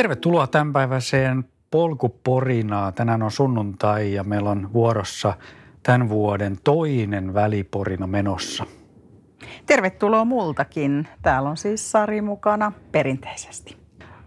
Tervetuloa 0.00 0.46
tämänpäiväiseen 0.46 1.44
polkuporinaa. 1.70 2.92
Tänään 2.92 3.22
on 3.22 3.30
sunnuntai 3.30 4.12
ja 4.12 4.24
meillä 4.24 4.50
on 4.50 4.72
vuorossa 4.72 5.34
tämän 5.82 6.08
vuoden 6.08 6.56
toinen 6.64 7.34
väliporina 7.34 8.06
menossa. 8.06 8.64
Tervetuloa 9.66 10.24
multakin. 10.24 11.08
Täällä 11.22 11.50
on 11.50 11.56
siis 11.56 11.90
Sari 11.90 12.20
mukana 12.20 12.72
perinteisesti. 12.92 13.76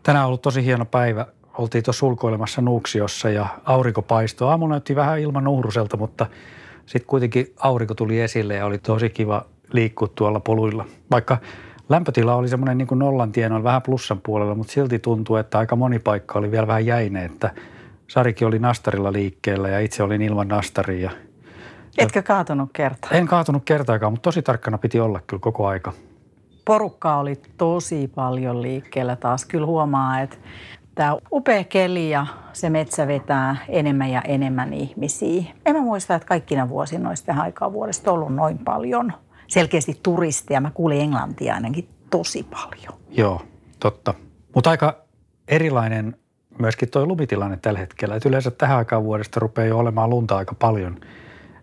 Tänään 0.04 0.26
on 0.26 0.28
ollut 0.28 0.42
tosi 0.42 0.66
hieno 0.66 0.86
päivä. 0.86 1.26
Oltiin 1.58 1.84
tuossa 1.84 2.06
ulkoilemassa 2.06 2.62
Nuuksiossa 2.62 3.30
ja 3.30 3.48
aurinko 3.66 4.02
paistoi. 4.02 4.50
Aamu 4.50 4.68
näytti 4.68 4.96
vähän 4.96 5.20
ilman 5.20 5.48
uhruselta, 5.48 5.98
mutta 5.98 6.26
sitten 6.86 7.08
kuitenkin 7.08 7.54
aurinko 7.60 7.94
tuli 7.94 8.20
esille 8.20 8.56
ja 8.56 8.66
oli 8.66 8.78
tosi 8.78 9.10
kiva 9.10 9.46
liikkua 9.72 10.08
tuolla 10.08 10.40
poluilla. 10.40 10.86
Vaikka 11.12 11.38
Lämpötila 11.90 12.36
oli 12.36 12.48
semmoinen 12.48 12.78
niin 12.78 12.88
kuin 12.88 13.00
nollan 13.00 13.32
tienoilla 13.32 13.64
vähän 13.64 13.82
plussan 13.82 14.22
puolella, 14.22 14.56
mutta 14.56 14.74
silti 14.74 15.00
tuntuu, 15.00 15.36
että 15.36 15.58
aika 15.58 15.76
moni 15.76 16.00
paikka 16.00 16.40
oli 16.40 16.52
vielä 16.52 16.68
vähän 16.68 16.86
jäine, 16.86 17.26
että 17.26 17.52
Sarikin 18.08 18.48
oli 18.48 18.60
nastarilla 18.60 19.14
liikkeellä 19.14 19.70
ja 19.70 19.80
itse 19.80 20.04
olin 20.04 20.22
ilman 20.22 20.48
nastaria. 20.48 21.12
Etkö 21.98 22.22
kaatunut 22.22 22.70
kertaa? 22.74 23.12
En 23.12 23.28
kaatunut 23.28 23.64
kertaakaan, 23.66 24.14
mutta 24.14 24.28
tosi 24.28 24.42
tarkkana 24.42 24.78
piti 24.78 25.00
olla 25.00 25.20
kyllä 25.28 25.42
koko 25.42 25.68
aika. 25.68 25.94
Porukka 26.66 27.18
oli 27.18 27.42
tosi 27.58 28.12
paljon 28.16 28.62
liikkeellä 28.62 29.16
taas. 29.16 29.46
Kyllä 29.46 29.66
huomaa, 29.66 30.20
että 30.20 30.38
tämä 30.96 31.18
upea 31.32 31.64
keli 31.64 32.10
ja 32.10 32.28
se 32.54 32.70
metsä 32.70 33.08
vetää 33.08 33.56
enemmän 33.70 34.10
ja 34.10 34.22
enemmän 34.22 34.74
ihmisiä. 34.74 35.44
En 35.66 35.76
mä 35.76 35.82
muista, 35.82 36.16
että 36.16 36.28
kaikkina 36.28 36.70
vuosina 36.70 37.10
olisi 37.10 37.26
tähän 37.26 37.44
aikaan 37.44 37.74
vuodesta 37.74 38.12
ollut 38.12 38.36
noin 38.36 38.58
paljon– 38.58 39.14
selkeästi 39.54 40.00
turisteja. 40.04 40.62
Mä 40.62 40.72
kuulin 40.74 41.02
englantia 41.02 41.54
ainakin 41.54 41.88
tosi 42.10 42.44
paljon. 42.44 43.00
Joo, 43.10 43.42
totta. 43.80 44.14
Mutta 44.56 44.70
aika 44.70 44.96
erilainen 45.48 46.16
myöskin 46.60 46.90
tuo 46.90 47.06
lumitilanne 47.06 47.58
tällä 47.58 47.80
hetkellä. 47.80 48.16
Et 48.16 48.26
yleensä 48.26 48.52
tähän 48.52 48.78
aikaan 48.78 49.04
vuodesta 49.04 49.40
rupeaa 49.40 49.68
jo 49.68 49.78
olemaan 49.78 50.10
lunta 50.10 50.38
aika 50.38 50.56
paljon, 50.56 51.00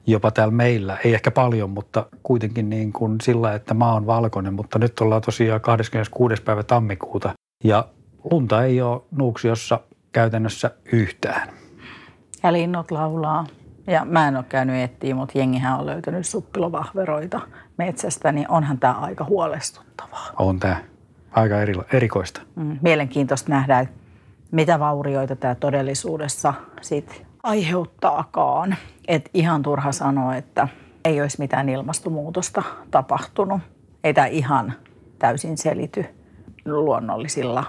jopa 0.07 0.31
täällä 0.31 0.55
meillä. 0.55 0.99
Ei 1.05 1.15
ehkä 1.15 1.31
paljon, 1.31 1.71
mutta 1.71 2.07
kuitenkin 2.23 2.71
niin 2.71 2.93
kuin 2.93 3.17
sillä, 3.23 3.55
että 3.55 3.75
maa 3.75 3.95
on 3.95 4.07
valkoinen. 4.07 4.55
Mutta 4.55 4.79
nyt 4.79 5.01
ollaan 5.01 5.23
tosiaan 5.23 5.61
26. 5.61 6.43
päivä 6.43 6.63
tammikuuta 6.63 7.33
ja 7.65 7.89
lunta 8.31 8.65
ei 8.65 8.83
ole 8.83 9.03
Nuuksiossa 9.11 9.81
käytännössä 10.13 10.71
yhtään. 10.93 11.49
Ja 12.43 12.53
linnut 12.53 12.91
laulaa. 12.91 13.47
Ja 13.87 14.05
mä 14.05 14.29
en 14.29 14.37
ole 14.37 14.45
käynyt 14.49 14.77
etsiä, 14.77 15.15
mutta 15.15 15.39
jengihän 15.39 15.79
on 15.79 15.87
löytänyt 15.87 16.27
suppilovahveroita 16.27 17.41
metsästä, 17.77 18.33
niin 18.33 18.51
onhan 18.51 18.79
tämä 18.79 18.93
aika 18.93 19.25
huolestuttavaa. 19.25 20.31
On 20.39 20.61
tämä 20.61 20.77
aika 21.31 21.61
eri, 21.61 21.75
erikoista. 21.93 22.41
Mm, 22.57 22.79
mielenkiintoista 22.83 23.51
nähdä, 23.51 23.81
että 23.81 23.95
mitä 24.51 24.79
vaurioita 24.79 25.37
tämä 25.37 25.55
todellisuudessa 25.55 26.55
sit 26.81 27.27
aiheuttaakaan. 27.43 28.77
Et 29.09 29.31
ihan 29.35 29.63
turha 29.63 29.93
sanoa, 29.93 30.37
että 30.37 30.69
ei 31.05 31.21
olisi 31.21 31.39
mitään 31.39 31.69
ilmastonmuutosta 31.69 32.63
tapahtunut. 32.91 33.61
Ei 34.05 34.15
tämä 34.15 34.27
ihan 34.27 34.73
täysin 35.19 35.59
selity 35.59 36.05
luonnollisilla 36.65 37.65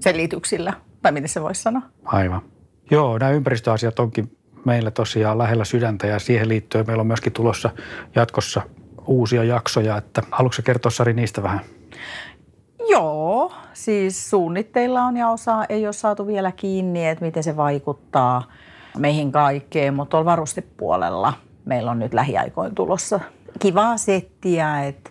selityksillä, 0.00 0.72
tai 1.02 1.12
miten 1.12 1.28
se 1.28 1.42
voisi 1.42 1.62
sanoa? 1.62 1.82
Aivan. 2.04 2.42
Joo, 2.90 3.18
nämä 3.18 3.32
ympäristöasiat 3.32 3.98
onkin 3.98 4.35
meillä 4.66 4.90
tosiaan 4.90 5.38
lähellä 5.38 5.64
sydäntä 5.64 6.06
ja 6.06 6.18
siihen 6.18 6.48
liittyen 6.48 6.86
meillä 6.86 7.00
on 7.00 7.06
myöskin 7.06 7.32
tulossa 7.32 7.70
jatkossa 8.14 8.62
uusia 9.06 9.44
jaksoja, 9.44 9.96
että 9.96 10.22
haluatko 10.30 10.62
kertoa 10.64 10.90
Sari 10.90 11.12
niistä 11.12 11.42
vähän? 11.42 11.60
Joo, 12.88 13.52
siis 13.72 14.30
suunnitteilla 14.30 15.02
on 15.02 15.16
ja 15.16 15.28
osa 15.28 15.64
ei 15.68 15.86
ole 15.86 15.92
saatu 15.92 16.26
vielä 16.26 16.52
kiinni, 16.52 17.08
että 17.08 17.24
miten 17.24 17.42
se 17.42 17.56
vaikuttaa 17.56 18.42
meihin 18.98 19.32
kaikkeen, 19.32 19.94
mutta 19.94 20.10
tuolla 20.10 20.24
varustepuolella 20.24 21.32
meillä 21.64 21.90
on 21.90 21.98
nyt 21.98 22.14
lähiaikoin 22.14 22.74
tulossa 22.74 23.20
kivaa 23.58 23.96
settiä, 23.96 24.84
että 24.84 25.10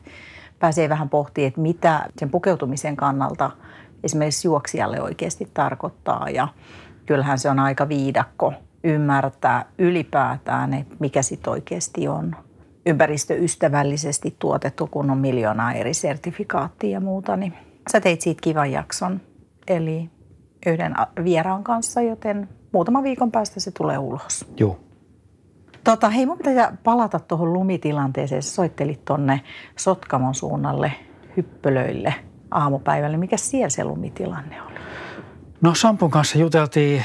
pääsee 0.60 0.90
vähän 0.90 1.10
pohtimaan, 1.10 1.48
että 1.48 1.62
mitä 1.62 2.10
sen 2.20 2.30
pukeutumisen 2.30 2.96
kannalta 2.96 3.52
esimerkiksi 4.04 4.48
juoksijalle 4.48 5.02
oikeasti 5.02 5.50
tarkoittaa 5.54 6.30
ja 6.30 6.48
kyllähän 7.06 7.40
se 7.40 7.50
on 7.50 7.60
aika 7.60 7.90
viidakko 7.90 8.54
ymmärtää 8.86 9.66
ylipäätään, 9.78 10.74
että 10.74 10.96
mikä 11.00 11.22
sitten 11.22 11.52
oikeasti 11.52 12.08
on 12.08 12.36
ympäristöystävällisesti 12.86 14.36
tuotettu, 14.40 14.88
kun 14.88 15.12
on 15.12 15.18
miljoonaa 15.18 15.74
eri 15.74 15.94
sertifikaattia 15.94 16.90
ja 16.90 17.00
muuta, 17.00 17.38
niin 17.38 17.54
sä 17.92 18.02
teit 18.02 18.22
siitä 18.22 18.42
kivan 18.42 18.72
jakson. 18.72 19.22
Eli 19.68 20.10
yhden 20.66 20.96
vieraan 21.24 21.64
kanssa, 21.64 22.02
joten 22.02 22.50
muutaman 22.72 23.04
viikon 23.04 23.32
päästä 23.32 23.60
se 23.60 23.72
tulee 23.72 23.98
ulos. 23.98 24.46
Joo. 24.58 24.80
Tota, 25.84 26.10
hei, 26.10 26.26
mun 26.26 26.38
pitää 26.38 26.78
palata 26.84 27.20
tuohon 27.20 27.54
lumitilanteeseen. 27.54 28.44
Sä 28.44 28.52
soittelit 28.52 29.06
tonne 29.06 29.42
Sotkamon 29.76 30.36
suunnalle 30.36 30.92
hyppölöille 31.38 32.14
aamupäivälle. 32.52 33.18
Mikä 33.18 33.38
siellä 33.38 33.70
se 33.70 33.84
lumitilanne 33.84 34.62
oli? 34.62 34.76
No 35.62 35.76
Sampun 35.76 36.12
kanssa 36.12 36.38
juteltiin 36.38 37.04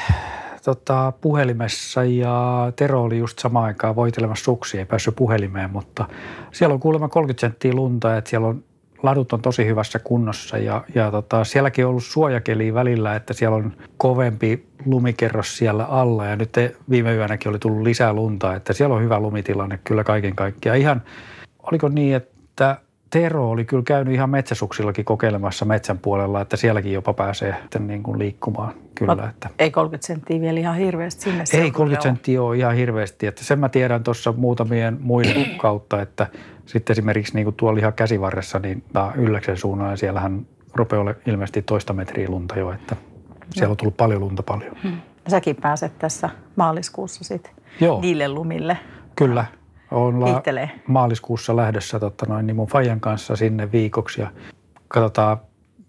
tota, 0.65 1.13
puhelimessa 1.21 2.05
ja 2.05 2.73
Tero 2.77 3.03
oli 3.03 3.19
just 3.19 3.39
samaan 3.39 3.65
aikaan 3.65 3.97
voitelemassa 3.97 4.45
suksia, 4.45 4.81
ei 4.81 4.87
päässyt 4.87 5.17
puhelimeen, 5.17 5.71
mutta 5.71 6.09
siellä 6.53 6.75
on 6.75 6.81
kuulemma 6.81 7.09
30 7.09 7.41
senttiä 7.41 7.73
lunta, 7.73 8.17
että 8.17 8.31
siellä 8.31 8.49
on 8.49 8.65
ladut 9.03 9.33
on 9.33 9.43
tosi 9.43 9.67
hyvässä 9.67 9.99
kunnossa 9.99 10.59
ja, 10.59 10.85
ja 10.95 11.11
tota, 11.11 11.45
sielläkin 11.45 11.85
on 11.85 11.89
ollut 11.89 12.05
suojakeli 12.05 12.75
välillä, 12.75 13.17
että 13.17 13.35
siellä 13.35 13.57
on 13.57 13.73
kovempi 13.97 14.67
lumikerros 14.85 15.57
siellä 15.57 15.85
alla 15.85 16.27
ja 16.27 16.37
nyt 16.37 16.55
viime 16.91 17.15
yönäkin 17.15 17.49
oli 17.49 17.59
tullut 17.59 17.83
lisää 17.83 18.13
lunta, 18.13 18.55
että 18.55 18.73
siellä 18.73 18.95
on 18.95 19.03
hyvä 19.03 19.21
lumitilanne 19.21 19.79
kyllä 19.85 20.05
kaiken 20.05 20.37
kaikkiaan. 20.37 20.79
Ihan, 20.79 21.03
oliko 21.63 21.89
niin, 21.89 22.17
että 22.17 22.77
Tero 23.11 23.51
oli 23.51 23.65
kyllä 23.65 23.83
käynyt 23.83 24.15
ihan 24.15 24.31
metsäsuksillakin 24.31 25.05
kokeilemassa 25.05 25.65
metsän 25.65 25.99
puolella, 25.99 26.41
että 26.41 26.57
sielläkin 26.57 26.93
jopa 26.93 27.13
pääsee 27.13 27.57
niin 27.79 28.03
kuin 28.03 28.19
liikkumaan 28.19 28.75
kyllä. 28.95 29.29
että. 29.31 29.49
Ei 29.59 29.71
30 29.71 30.07
senttiä 30.07 30.41
vielä 30.41 30.61
ihan 30.61 30.77
hirveästi 30.77 31.23
sinne. 31.23 31.45
Ei 31.53 31.71
30 31.71 32.03
senttiä 32.03 32.43
ole 32.43 32.57
ihan 32.57 32.75
hirveästi. 32.75 33.27
Että 33.27 33.45
sen 33.45 33.59
mä 33.59 33.69
tiedän 33.69 34.03
tuossa 34.03 34.33
muutamien 34.33 34.99
muiden 35.01 35.47
kautta, 35.59 36.03
että 36.03 36.27
sitten 36.67 36.95
esimerkiksi 36.95 37.35
niin 37.35 37.45
kuin 37.45 37.57
tuolla 37.57 37.79
ihan 37.79 37.93
käsivarressa, 37.93 38.59
niin 38.59 38.83
Ylläksen 39.15 39.57
suunnalla, 39.57 39.97
siellähän 39.97 40.47
rupeaa 40.75 41.01
olla 41.01 41.15
ilmeisesti 41.27 41.63
toista 41.63 41.93
metriä 41.93 42.29
lunta 42.29 42.59
jo, 42.59 42.73
että 42.73 42.97
siellä 43.51 43.71
on 43.71 43.77
tullut 43.77 43.97
paljon 43.97 44.21
lunta 44.21 44.43
paljon. 44.43 44.77
Hmm. 44.83 45.01
Säkin 45.29 45.57
pääset 45.57 45.99
tässä 45.99 46.31
maaliskuussa 46.57 47.25
sitten 47.25 47.53
niille 48.01 48.29
lumille. 48.29 48.79
Kyllä, 49.17 49.45
Ollaan 49.91 50.43
maaliskuussa 50.87 51.57
lähdössä 51.57 52.01
totta 52.01 52.27
noin, 52.27 52.47
niin 52.47 52.57
mun 52.57 52.67
Fajan 52.67 53.01
kanssa 53.01 53.37
sinne 53.37 53.73
viikoksi 53.73 54.21
ja 54.21 54.31
katsotaan, 54.89 55.39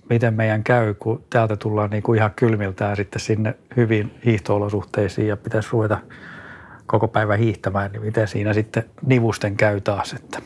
miten 0.10 0.34
meidän 0.34 0.64
käy, 0.64 0.94
kun 0.94 1.24
täältä 1.30 1.56
tullaan 1.56 1.90
niin 1.90 2.04
kuin 2.04 2.18
ihan 2.18 2.32
kylmiltään 2.36 2.96
sitten 2.96 3.20
sinne 3.20 3.56
hyvin 3.78 4.20
hiihtoolosuhteisiin 4.26 5.28
ja 5.28 5.38
pitäisi 5.38 5.70
ruveta 5.72 5.98
koko 6.86 7.08
päivä 7.08 7.36
hiihtämään, 7.36 7.92
niin 7.92 8.02
miten 8.02 8.28
siinä 8.28 8.54
sitten 8.54 8.84
nivusten 9.06 9.58
käy 9.58 9.82
taas, 9.82 10.14
että, 10.14 10.42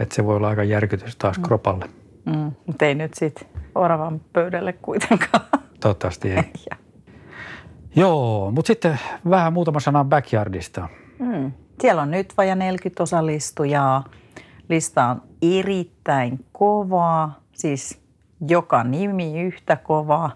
että 0.00 0.14
se 0.14 0.24
voi 0.24 0.36
olla 0.36 0.48
aika 0.48 0.64
järkytys 0.64 1.16
taas 1.16 1.38
mm. 1.38 1.42
kropalle. 1.42 1.84
Mm, 2.24 2.52
mutta 2.66 2.84
ei 2.84 2.94
nyt 2.94 3.14
sitten 3.14 3.48
oravan 3.74 4.20
pöydälle 4.32 4.72
kuitenkaan. 4.72 5.44
Toivottavasti 5.80 6.32
ei. 6.32 6.52
Joo, 7.96 8.50
mutta 8.50 8.66
sitten 8.66 8.98
vähän 9.30 9.52
muutama 9.52 9.80
sana 9.80 10.04
backyardista. 10.04 10.88
Mm. 11.18 11.52
Siellä 11.80 12.02
on 12.02 12.10
nyt 12.10 12.32
vaja 12.36 12.54
40 12.54 13.02
osallistujaa. 13.02 14.04
Lista 14.68 15.04
on 15.04 15.22
erittäin 15.42 16.44
kovaa, 16.52 17.40
siis 17.52 18.00
joka 18.48 18.84
nimi 18.84 19.40
yhtä 19.42 19.76
kovaa. 19.76 20.30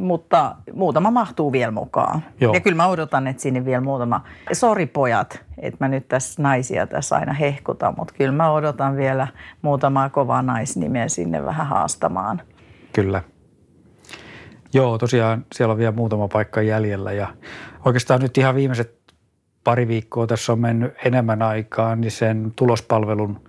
mutta 0.00 0.56
muutama 0.72 1.10
mahtuu 1.10 1.52
vielä 1.52 1.70
mukaan. 1.70 2.24
Joo. 2.40 2.54
Ja 2.54 2.60
kyllä 2.60 2.76
mä 2.76 2.86
odotan, 2.86 3.26
että 3.26 3.42
sinne 3.42 3.64
vielä 3.64 3.80
muutama. 3.80 4.24
Sori 4.52 4.86
pojat, 4.86 5.44
että 5.58 5.84
mä 5.84 5.88
nyt 5.88 6.08
tässä 6.08 6.42
naisia 6.42 6.86
tässä 6.86 7.16
aina 7.16 7.32
hehkutan, 7.32 7.94
mutta 7.96 8.14
kyllä 8.18 8.32
mä 8.32 8.52
odotan 8.52 8.96
vielä 8.96 9.28
muutamaa 9.62 10.08
kovaa 10.08 10.42
naisnimeä 10.42 11.08
sinne 11.08 11.44
vähän 11.44 11.66
haastamaan. 11.66 12.42
Kyllä. 12.92 13.22
Joo, 14.72 14.98
tosiaan 14.98 15.46
siellä 15.54 15.72
on 15.72 15.78
vielä 15.78 15.92
muutama 15.92 16.28
paikka 16.28 16.62
jäljellä 16.62 17.12
ja 17.12 17.28
oikeastaan 17.84 18.20
nyt 18.20 18.38
ihan 18.38 18.54
viimeiset 18.54 19.03
pari 19.64 19.88
viikkoa 19.88 20.26
tässä 20.26 20.52
on 20.52 20.58
mennyt 20.58 20.94
enemmän 21.04 21.42
aikaa 21.42 21.96
niin 21.96 22.10
sen 22.10 22.52
tulospalvelun 22.56 23.40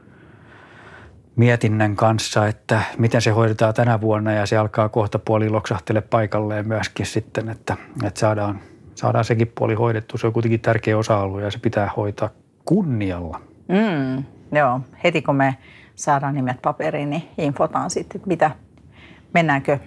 mietinnän 1.35 1.95
kanssa, 1.95 2.47
että 2.47 2.81
miten 2.97 3.21
se 3.21 3.29
hoidetaan 3.29 3.73
tänä 3.73 4.01
vuonna 4.01 4.31
ja 4.31 4.45
se 4.45 4.57
alkaa 4.57 4.89
kohta 4.89 5.19
puoli 5.19 5.49
loksahtele 5.49 6.01
paikalleen 6.01 6.67
myöskin 6.67 7.05
sitten, 7.05 7.49
että, 7.49 7.77
että 8.03 8.19
saadaan, 8.19 8.59
saadaan 8.95 9.25
sekin 9.25 9.51
puoli 9.57 9.73
hoidettu. 9.73 10.17
Se 10.17 10.27
on 10.27 10.33
kuitenkin 10.33 10.59
tärkeä 10.59 10.97
osa-alue 10.97 11.43
ja 11.43 11.51
se 11.51 11.59
pitää 11.59 11.91
hoitaa 11.97 12.29
kunnialla. 12.65 13.41
Mm, 13.67 14.23
joo, 14.57 14.79
heti 15.03 15.21
kun 15.21 15.35
me 15.35 15.57
saadaan 15.95 16.35
nimet 16.35 16.61
paperiin, 16.61 17.09
niin 17.09 17.23
infotaan 17.37 17.89
sitten, 17.89 18.21
mitä, 18.25 18.51
mennäänkö 19.33 19.79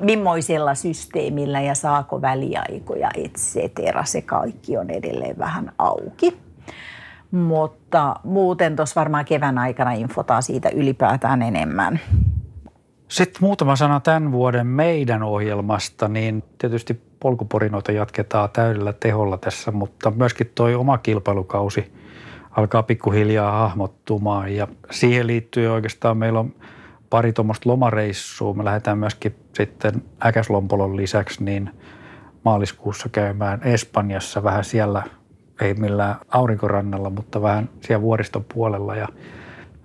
millaisella 0.00 0.74
systeemillä 0.74 1.60
ja 1.60 1.74
saako 1.74 2.22
väliaikoja, 2.22 3.10
et 3.24 3.32
cetera. 3.32 4.04
Se 4.04 4.22
kaikki 4.22 4.76
on 4.76 4.90
edelleen 4.90 5.38
vähän 5.38 5.72
auki. 5.78 6.36
Mutta 7.30 8.16
muuten 8.24 8.76
tuossa 8.76 9.00
varmaan 9.00 9.24
kevään 9.24 9.58
aikana 9.58 9.92
infotaan 9.92 10.42
siitä 10.42 10.68
ylipäätään 10.68 11.42
enemmän. 11.42 12.00
Sitten 13.08 13.38
muutama 13.40 13.76
sana 13.76 14.00
tämän 14.00 14.32
vuoden 14.32 14.66
meidän 14.66 15.22
ohjelmasta, 15.22 16.08
niin 16.08 16.44
tietysti 16.58 17.00
polkuporinoita 17.20 17.92
jatketaan 17.92 18.48
täydellä 18.52 18.92
teholla 18.92 19.36
tässä, 19.36 19.70
mutta 19.70 20.10
myöskin 20.10 20.52
toi 20.54 20.74
oma 20.74 20.98
kilpailukausi 20.98 21.92
alkaa 22.50 22.82
pikkuhiljaa 22.82 23.52
hahmottumaan 23.52 24.54
ja 24.54 24.68
siihen 24.90 25.26
liittyy 25.26 25.68
oikeastaan 25.68 26.16
meillä 26.16 26.40
on 26.40 26.54
pari 27.14 27.32
tuommoista 27.32 27.70
lomareissua. 27.70 28.54
Me 28.54 28.64
lähdetään 28.64 28.98
myöskin 28.98 29.36
sitten 29.52 30.04
Äkäslompolon 30.26 30.96
lisäksi 30.96 31.44
niin 31.44 31.70
maaliskuussa 32.44 33.08
käymään 33.08 33.60
Espanjassa 33.62 34.42
vähän 34.42 34.64
siellä, 34.64 35.02
ei 35.60 35.74
millään 35.74 36.16
aurinkorannalla, 36.28 37.10
mutta 37.10 37.42
vähän 37.42 37.68
siellä 37.80 38.02
vuoriston 38.02 38.44
puolella 38.54 38.96
ja 38.96 39.08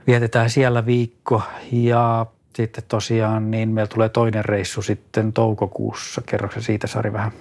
vietetään 0.08 0.50
siellä 0.50 0.86
viikko 0.86 1.42
ja 1.72 2.26
sitten 2.56 2.84
tosiaan 2.88 3.52
niin 3.52 3.70
meillä 3.70 3.90
tulee 3.94 4.10
toinen 4.10 4.46
reissu 4.46 4.82
sitten 4.82 5.34
toukokuussa. 5.34 6.22
Kerroksä 6.26 6.62
siitä 6.62 6.88
Sari 6.88 7.14
vähän? 7.14 7.32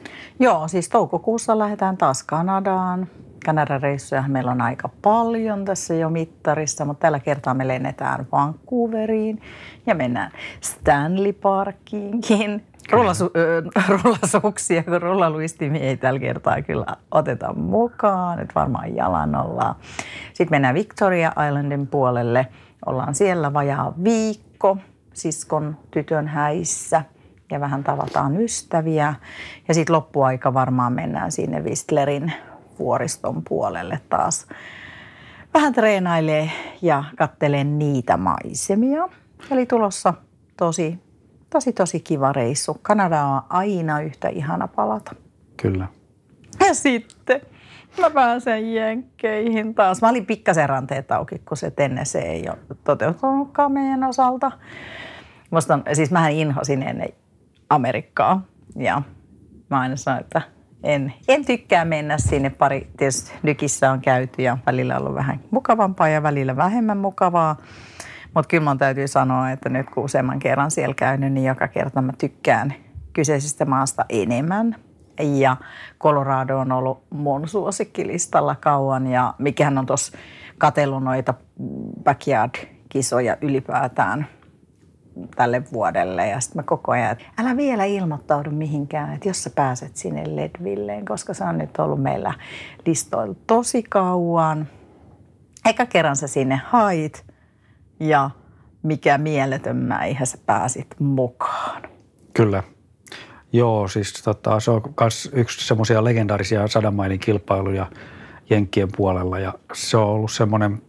Joo, 0.40 0.68
siis 0.68 0.88
toukokuussa 0.88 1.58
lähdetään 1.58 1.96
taas 1.96 2.22
Kanadaan. 2.22 3.08
Kanadan 3.48 3.82
reissuja 3.82 4.24
meillä 4.26 4.50
on 4.50 4.60
aika 4.60 4.88
paljon 5.02 5.64
tässä 5.64 5.94
jo 5.94 6.10
mittarissa, 6.10 6.84
mutta 6.84 7.00
tällä 7.00 7.20
kertaa 7.20 7.54
me 7.54 7.68
lennetään 7.68 8.26
Vancouveriin 8.32 9.42
ja 9.86 9.94
mennään 9.94 10.30
Stanley 10.60 11.32
Parkiinkin. 11.32 12.64
Rullasu, 12.92 13.30
rullasuksia, 13.88 14.82
kun 14.82 15.02
rullaluistimia 15.02 15.82
ei 15.82 15.96
tällä 15.96 16.20
kertaa 16.20 16.62
kyllä 16.62 16.86
oteta 17.10 17.52
mukaan, 17.52 18.38
nyt 18.38 18.54
varmaan 18.54 18.96
jalan 18.96 19.34
ollaan. 19.34 19.74
Sitten 20.32 20.54
mennään 20.54 20.74
Victoria 20.74 21.32
Islandin 21.48 21.86
puolelle, 21.86 22.46
ollaan 22.86 23.14
siellä 23.14 23.52
vajaa 23.52 23.94
viikko 24.04 24.78
siskon 25.12 25.76
tytön 25.90 26.28
häissä 26.28 27.02
ja 27.50 27.60
vähän 27.60 27.84
tavataan 27.84 28.40
ystäviä. 28.40 29.14
Ja 29.68 29.74
sitten 29.74 29.96
loppuaika 29.96 30.54
varmaan 30.54 30.92
mennään 30.92 31.32
sinne 31.32 31.64
Whistlerin 31.64 32.32
vuoriston 32.78 33.42
puolelle 33.48 34.00
taas 34.08 34.46
vähän 35.54 35.72
treenailee 35.72 36.50
ja 36.82 37.04
kattelee 37.16 37.64
niitä 37.64 38.16
maisemia. 38.16 39.08
Eli 39.50 39.66
tulossa 39.66 40.14
tosi, 40.56 40.98
tosi, 41.50 41.72
tosi 41.72 42.00
kiva 42.00 42.32
reissu. 42.32 42.78
Kanada 42.82 43.24
on 43.24 43.42
aina 43.48 44.00
yhtä 44.00 44.28
ihana 44.28 44.68
palata. 44.68 45.14
Kyllä. 45.62 45.88
Ja 46.60 46.74
sitten 46.74 47.40
mä 48.00 48.10
pääsen 48.10 48.74
jenkkeihin 48.74 49.74
taas. 49.74 50.02
Mä 50.02 50.08
olin 50.08 50.26
pikkasen 50.26 50.68
ranteet 50.68 51.12
auki, 51.12 51.38
kun 51.38 51.56
se 51.56 51.70
Tennessee 51.70 52.22
ei 52.22 52.48
ole 52.48 52.76
toteutunutkaan 52.84 53.72
meidän 53.72 54.04
osalta. 54.04 54.50
Musta 55.50 55.74
on, 55.74 55.82
siis 55.92 56.10
mähän 56.10 56.32
inhosin 56.32 56.82
ennen 56.82 57.08
Amerikkaa 57.70 58.42
ja 58.76 59.02
mä 59.70 59.80
aina 59.80 59.96
sanoin, 59.96 60.20
että 60.20 60.42
en, 60.82 61.12
en 61.28 61.44
tykkää 61.44 61.84
mennä 61.84 62.18
sinne. 62.18 62.50
Pari 62.50 62.90
tietysti 62.96 63.32
nykissä 63.42 63.90
on 63.90 64.00
käyty 64.00 64.42
ja 64.42 64.58
välillä 64.66 64.94
on 64.94 65.00
ollut 65.00 65.14
vähän 65.14 65.40
mukavampaa 65.50 66.08
ja 66.08 66.22
välillä 66.22 66.56
vähemmän 66.56 66.98
mukavaa. 66.98 67.56
Mutta 68.34 68.48
kyllä 68.48 68.64
mun 68.64 68.78
täytyy 68.78 69.08
sanoa, 69.08 69.50
että 69.50 69.68
nyt 69.68 69.90
kun 69.90 70.04
useamman 70.04 70.38
kerran 70.38 70.70
siellä 70.70 70.94
käynyt, 70.94 71.32
niin 71.32 71.46
joka 71.46 71.68
kerta 71.68 72.02
mä 72.02 72.12
tykkään 72.18 72.74
kyseisestä 73.12 73.64
maasta 73.64 74.04
enemmän. 74.08 74.76
Ja 75.20 75.56
Colorado 76.00 76.58
on 76.58 76.72
ollut 76.72 77.02
mun 77.10 77.48
suosikkilistalla 77.48 78.54
kauan 78.54 79.06
ja 79.06 79.34
mikähän 79.38 79.78
on 79.78 79.86
tuossa 79.86 80.18
katellut 80.58 81.04
noita 81.04 81.34
backyard-kisoja 82.04 83.36
ylipäätään– 83.40 84.26
tälle 85.36 85.62
vuodelle. 85.72 86.26
Ja 86.26 86.40
sitten 86.40 86.58
mä 86.58 86.62
koko 86.62 86.92
ajan, 86.92 87.12
että 87.12 87.24
älä 87.38 87.56
vielä 87.56 87.84
ilmoittaudu 87.84 88.50
mihinkään, 88.50 89.14
että 89.14 89.28
jos 89.28 89.44
sä 89.44 89.50
pääset 89.50 89.96
sinne 89.96 90.36
Ledvilleen, 90.36 91.04
koska 91.04 91.34
se 91.34 91.44
on 91.44 91.58
nyt 91.58 91.78
ollut 91.78 92.02
meillä 92.02 92.34
listoilla 92.86 93.34
tosi 93.46 93.82
kauan. 93.82 94.68
Eka 95.68 95.86
kerran 95.86 96.16
sä 96.16 96.26
sinne 96.26 96.60
hait 96.64 97.26
ja 98.00 98.30
mikä 98.82 99.18
mieletön 99.18 99.76
mäihä 99.76 100.24
sä 100.24 100.38
pääsit 100.46 100.86
mukaan. 100.98 101.82
Kyllä. 102.34 102.62
Joo, 103.52 103.88
siis 103.88 104.12
tota, 104.12 104.60
se 104.60 104.70
on 104.70 104.82
myös 105.00 105.30
yksi 105.32 105.66
semmoisia 105.66 106.04
legendaarisia 106.04 106.68
sadan 106.68 106.94
mailin 106.94 107.18
kilpailuja 107.18 107.86
Jenkkien 108.50 108.88
puolella 108.96 109.38
ja 109.38 109.54
se 109.72 109.96
on 109.96 110.06
ollut 110.06 110.32
semmoinen 110.32 110.82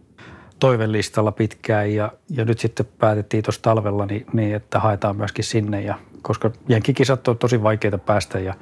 toivelistalla 0.60 1.32
pitkään 1.32 1.94
ja, 1.94 2.12
ja 2.30 2.44
nyt 2.44 2.58
sitten 2.58 2.86
päätettiin 2.98 3.42
tuossa 3.42 3.62
talvella, 3.62 4.06
niin, 4.06 4.26
niin, 4.32 4.54
että 4.54 4.80
haetaan 4.80 5.16
myöskin 5.16 5.44
sinne, 5.44 5.80
ja, 5.80 5.94
koska 6.22 6.50
jenkkikisat 6.68 7.28
on 7.28 7.38
tosi 7.38 7.62
vaikeita 7.62 7.98
päästä 7.98 8.38
ja, 8.38 8.54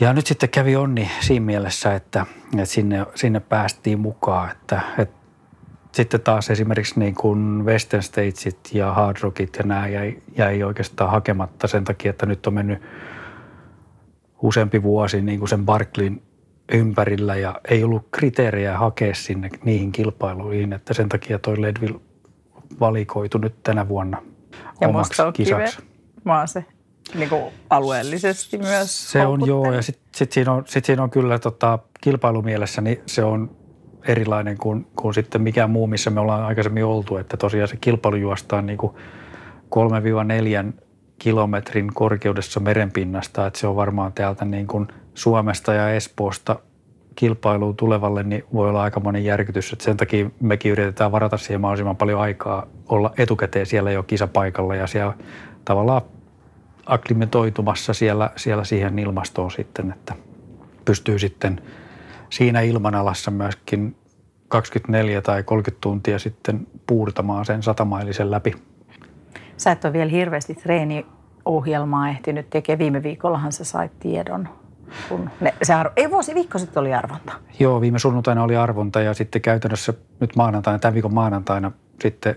ja 0.00 0.12
nyt 0.12 0.26
sitten 0.26 0.48
kävi 0.48 0.76
onni 0.76 1.10
siinä 1.20 1.46
mielessä, 1.46 1.94
että, 1.94 2.26
että 2.52 2.64
sinne, 2.64 3.06
sinne 3.14 3.40
päästiin 3.40 4.00
mukaan, 4.00 4.50
että, 4.50 4.80
että 4.98 5.16
sitten 5.92 6.20
taas 6.20 6.50
esimerkiksi 6.50 7.00
niin 7.00 7.14
kuin 7.14 7.64
Western 7.64 8.02
Statesit 8.02 8.58
ja 8.72 8.92
Hard 8.92 9.16
Rockit 9.22 9.56
ja 9.56 9.62
nämä 9.64 9.88
jäi, 9.88 10.16
jäi 10.36 10.62
oikeastaan 10.62 11.10
hakematta 11.10 11.66
sen 11.68 11.84
takia, 11.84 12.10
että 12.10 12.26
nyt 12.26 12.46
on 12.46 12.54
mennyt 12.54 12.82
useampi 14.42 14.82
vuosi 14.82 15.22
niin 15.22 15.38
kuin 15.38 15.48
sen 15.48 15.64
Barklin 15.64 16.22
ympärillä 16.72 17.36
ja 17.36 17.60
ei 17.70 17.84
ollut 17.84 18.08
kriteerejä 18.10 18.78
hakea 18.78 19.14
sinne 19.14 19.50
niihin 19.64 19.92
kilpailuihin, 19.92 20.72
että 20.72 20.94
sen 20.94 21.08
takia 21.08 21.38
toi 21.38 21.60
Ledville 21.60 22.00
valikoitu 22.80 23.38
nyt 23.38 23.54
tänä 23.62 23.88
vuonna 23.88 24.22
ja 24.80 24.88
omaksi 24.88 25.22
kisaksi. 25.32 25.76
Kive, 25.76 26.46
se 26.46 26.64
niin 27.14 27.28
kuin 27.28 27.44
alueellisesti 27.70 28.58
myös 28.58 29.10
Se 29.10 29.26
on 29.26 29.46
joo 29.46 29.72
ja 29.72 29.82
sitten 29.82 30.04
sit 30.14 30.32
siinä, 30.32 30.52
on, 30.52 30.64
sit 30.66 30.84
siinä 30.84 31.02
on 31.02 31.10
kyllä 31.10 31.38
tota, 31.38 31.78
kilpailumielessä, 32.00 32.80
niin 32.80 33.02
se 33.06 33.24
on 33.24 33.56
erilainen 34.08 34.58
kuin, 34.58 34.86
kuin 34.96 35.14
sitten 35.14 35.42
mikään 35.42 35.70
muu, 35.70 35.86
missä 35.86 36.10
me 36.10 36.20
ollaan 36.20 36.44
aikaisemmin 36.44 36.84
oltu, 36.84 37.16
että 37.16 37.36
tosiaan 37.36 37.68
se 37.68 37.76
kilpailu 37.76 38.16
juostaan 38.16 38.66
niin 38.66 38.78
kuin 38.78 38.96
3-4 40.70 40.72
kilometrin 41.18 41.94
korkeudessa 41.94 42.60
merenpinnasta, 42.60 43.46
että 43.46 43.58
se 43.58 43.66
on 43.66 43.76
varmaan 43.76 44.12
täältä 44.12 44.44
niin 44.44 44.66
kuin 44.66 44.88
Suomesta 45.14 45.74
ja 45.74 45.90
Espoosta 45.90 46.58
kilpailuun 47.14 47.76
tulevalle, 47.76 48.22
niin 48.22 48.44
voi 48.54 48.68
olla 48.68 48.82
aika 48.82 49.00
monen 49.00 49.24
järkytys. 49.24 49.72
Että 49.72 49.84
sen 49.84 49.96
takia 49.96 50.30
mekin 50.40 50.72
yritetään 50.72 51.12
varata 51.12 51.36
siihen 51.36 51.60
mahdollisimman 51.60 51.96
paljon 51.96 52.20
aikaa 52.20 52.66
olla 52.88 53.12
etukäteen 53.18 53.66
siellä 53.66 53.90
jo 53.90 54.02
kisapaikalla 54.02 54.74
ja 54.74 54.86
siellä 54.86 55.14
tavallaan 55.64 56.02
akklimatoitumassa 56.86 57.94
siellä, 57.94 58.30
siellä 58.36 58.64
siihen 58.64 58.98
ilmastoon 58.98 59.50
sitten, 59.50 59.92
että 59.92 60.14
pystyy 60.84 61.18
sitten 61.18 61.60
siinä 62.30 62.60
ilmanalassa 62.60 63.30
myöskin 63.30 63.96
24 64.48 65.22
tai 65.22 65.42
30 65.42 65.80
tuntia 65.80 66.18
sitten 66.18 66.66
puurtamaan 66.86 67.44
sen 67.44 67.62
satamailisen 67.62 68.30
läpi. 68.30 68.54
Sä 69.56 69.72
et 69.72 69.84
ole 69.84 69.92
vielä 69.92 70.10
hirveästi 70.10 70.54
treeniohjelmaa 70.54 72.08
ehtinyt 72.08 72.50
tekemään. 72.50 72.78
Viime 72.78 73.02
viikollahan 73.02 73.52
sä 73.52 73.64
sait 73.64 73.98
tiedon 73.98 74.48
kun 75.08 75.30
ne, 75.40 75.54
se 75.62 75.74
arvo, 75.74 75.92
ei 75.96 76.10
vuosi, 76.10 76.34
viikko 76.34 76.58
sitten 76.58 76.80
oli 76.80 76.94
arvonta. 76.94 77.32
Joo, 77.58 77.80
viime 77.80 77.98
sunnuntaina 77.98 78.42
oli 78.42 78.56
arvonta 78.56 79.00
ja 79.00 79.14
sitten 79.14 79.42
käytännössä 79.42 79.94
nyt 80.20 80.36
maanantaina, 80.36 80.78
tämän 80.78 80.94
viikon 80.94 81.14
maanantaina 81.14 81.72
sitten 82.02 82.36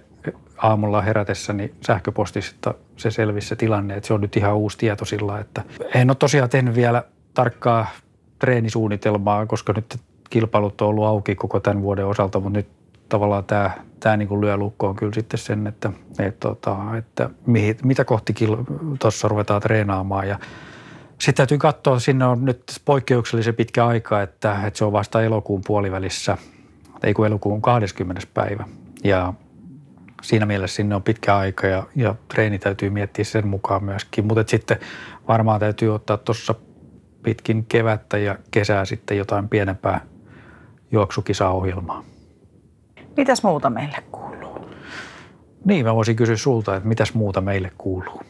aamulla 0.58 1.02
herätessäni 1.02 1.74
sähköpostista 1.82 2.74
se 2.98 3.12
selvisi 3.12 3.48
se 3.48 3.56
tilanne, 3.56 3.96
että 3.96 4.08
se 4.08 4.14
on 4.14 4.22
nyt 4.22 4.38
ihan 4.38 4.56
uusi 4.56 4.78
tieto 4.78 5.06
sillä, 5.06 5.40
että 5.40 5.64
en 5.94 6.10
ole 6.10 6.16
tosiaan 6.16 6.50
tehnyt 6.50 6.76
vielä 6.76 7.04
tarkkaa 7.34 7.88
treenisuunnitelmaa, 8.40 9.46
koska 9.46 9.74
nyt 9.74 10.00
kilpailut 10.30 10.82
on 10.82 10.88
ollut 10.88 11.06
auki 11.06 11.36
koko 11.36 11.60
tämän 11.60 11.82
vuoden 11.82 12.06
osalta, 12.06 12.40
mutta 12.40 12.60
nyt 12.60 12.68
tavallaan 13.10 13.46
tämä, 13.46 13.72
tämä 14.00 14.18
niin 14.18 14.28
kuin 14.28 14.42
lyö 14.42 14.58
lukkoon 14.58 14.96
kyllä 14.96 15.14
sitten 15.14 15.38
sen, 15.38 15.68
että, 15.68 15.92
että, 16.20 16.40
tota, 16.40 16.78
että 16.98 17.30
mihin, 17.46 17.78
mitä 17.84 18.06
kohti 18.06 18.34
tuossa 19.00 19.28
ruvetaan 19.28 19.62
treenaamaan 19.62 20.28
ja 20.28 20.40
sitten 21.20 21.36
täytyy 21.36 21.58
katsoa, 21.58 22.00
sinne 22.00 22.26
on 22.26 22.46
nyt 22.46 22.64
poikkeuksellisen 22.86 23.56
pitkä 23.56 23.86
aika, 23.86 24.22
että, 24.22 24.68
että 24.68 24.78
se 24.78 24.86
on 24.86 24.92
vasta 24.92 25.22
elokuun 25.22 25.62
puolivälissä, 25.68 26.38
ei 27.04 27.14
kun 27.14 27.28
elokuun 27.28 27.62
20. 27.62 28.22
päivä. 28.34 28.66
Ja 29.04 29.34
siinä 30.22 30.46
mielessä 30.46 30.76
sinne 30.76 30.96
on 30.96 31.04
pitkä 31.04 31.38
aika 31.38 31.68
ja, 31.68 31.84
ja 31.96 32.16
treeni 32.28 32.60
täytyy 32.60 32.90
miettiä 32.90 33.26
sen 33.26 33.48
mukaan 33.48 33.84
myöskin. 33.84 34.26
Mutta 34.26 34.44
sitten 34.48 34.78
varmaan 35.28 35.60
täytyy 35.60 35.96
ottaa 35.96 36.18
tuossa 36.18 36.56
pitkin 37.24 37.66
kevättä 37.66 38.18
ja 38.18 38.38
kesää 38.52 38.86
sitten 38.86 39.18
jotain 39.18 39.50
pienempää 39.50 40.02
juoksukisaohjelmaa. 40.92 42.04
Mitäs 43.18 43.44
muuta 43.44 43.70
meille 43.70 44.04
kuuluu? 44.12 44.70
Niin, 45.66 45.86
mä 45.86 45.96
voisin 45.96 46.16
kysyä 46.16 46.38
sulta, 46.38 46.76
että 46.76 46.88
mitäs 46.88 47.14
muuta 47.14 47.42
meille 47.42 47.72
kuuluu? 47.78 48.22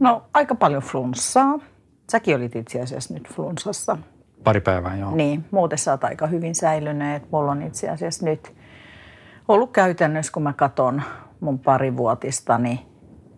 No 0.00 0.22
aika 0.34 0.54
paljon 0.54 0.82
flunssaa. 0.82 1.58
Säkin 2.12 2.36
olit 2.36 2.56
itse 2.56 2.80
asiassa 2.80 3.14
nyt 3.14 3.28
flunssassa. 3.28 3.98
Pari 4.44 4.60
päivää, 4.60 4.96
joo. 4.96 5.14
Niin, 5.14 5.44
muuten 5.50 5.78
sä 5.78 5.90
oot 5.90 6.04
aika 6.04 6.26
hyvin 6.26 6.54
säilyneet. 6.54 7.30
Mulla 7.30 7.50
on 7.50 7.62
itse 7.62 7.88
asiassa 7.88 8.26
nyt 8.26 8.54
ollut 9.48 9.72
käytännössä, 9.72 10.32
kun 10.32 10.42
mä 10.42 10.52
katon 10.52 11.02
mun 11.40 11.58
parivuotista, 11.58 12.58
niin 12.58 12.78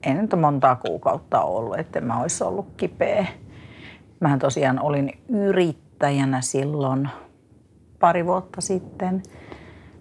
ei 0.02 0.14
nyt 0.14 0.30
montaa 0.40 0.76
kuukautta 0.76 1.42
ollut, 1.42 1.78
että 1.78 2.00
mä 2.00 2.20
olisi 2.20 2.44
ollut 2.44 2.66
kipeä. 2.76 3.26
Mähän 4.20 4.38
tosiaan 4.38 4.80
olin 4.82 5.12
yrittäjänä 5.28 6.40
silloin 6.40 7.08
pari 8.00 8.26
vuotta 8.26 8.60
sitten 8.60 9.22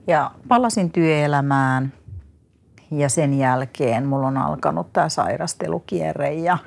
ja 0.07 0.31
palasin 0.47 0.91
työelämään 0.91 1.93
ja 2.91 3.09
sen 3.09 3.33
jälkeen 3.33 4.05
mulla 4.05 4.27
on 4.27 4.37
alkanut 4.37 4.93
tämä 4.93 5.09
sairastelukierre 5.09 6.33
ja 6.33 6.57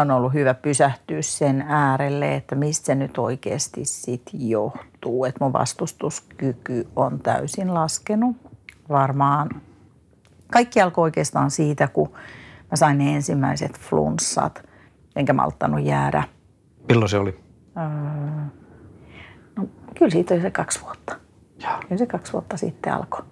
on 0.00 0.10
ollut 0.10 0.34
hyvä 0.34 0.54
pysähtyä 0.54 1.22
sen 1.22 1.64
äärelle, 1.68 2.34
että 2.34 2.54
mistä 2.54 2.86
se 2.86 2.94
nyt 2.94 3.18
oikeasti 3.18 3.84
sit 3.84 4.22
johtuu. 4.32 5.24
Että 5.24 5.44
mun 5.44 5.52
vastustuskyky 5.52 6.88
on 6.96 7.20
täysin 7.20 7.74
laskenut. 7.74 8.36
Varmaan 8.88 9.50
kaikki 10.52 10.80
alkoi 10.80 11.02
oikeastaan 11.02 11.50
siitä, 11.50 11.88
kun 11.88 12.12
mä 12.70 12.76
sain 12.76 12.98
ne 12.98 13.14
ensimmäiset 13.14 13.80
flunssat, 13.80 14.62
enkä 15.16 15.32
malttanut 15.32 15.82
jäädä. 15.82 16.22
Milloin 16.88 17.08
se 17.08 17.18
oli? 17.18 17.40
Öö, 17.76 17.84
no, 19.56 19.68
kyllä 19.98 20.10
siitä 20.10 20.34
oli 20.34 20.42
se 20.42 20.50
kaksi 20.50 20.80
vuotta. 20.82 21.16
Ja. 21.62 21.78
Kyllä 21.82 21.98
se 21.98 22.06
kaksi 22.06 22.32
vuotta 22.32 22.56
sitten 22.56 22.92
alkoi. 22.92 23.22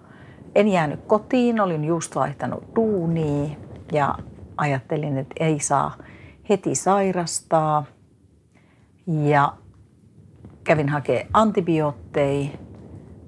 En 0.55 0.67
jäänyt 0.67 0.99
kotiin, 1.07 1.59
olin 1.59 1.85
just 1.85 2.15
vaihtanut 2.15 2.63
duunia 2.75 3.55
ja 3.91 4.15
ajattelin, 4.57 5.17
että 5.17 5.35
ei 5.39 5.59
saa 5.59 5.97
heti 6.49 6.75
sairastaa. 6.75 7.85
Ja 9.07 9.53
kävin 10.63 10.89
hakemaan 10.89 11.29
antibiootteja 11.33 12.49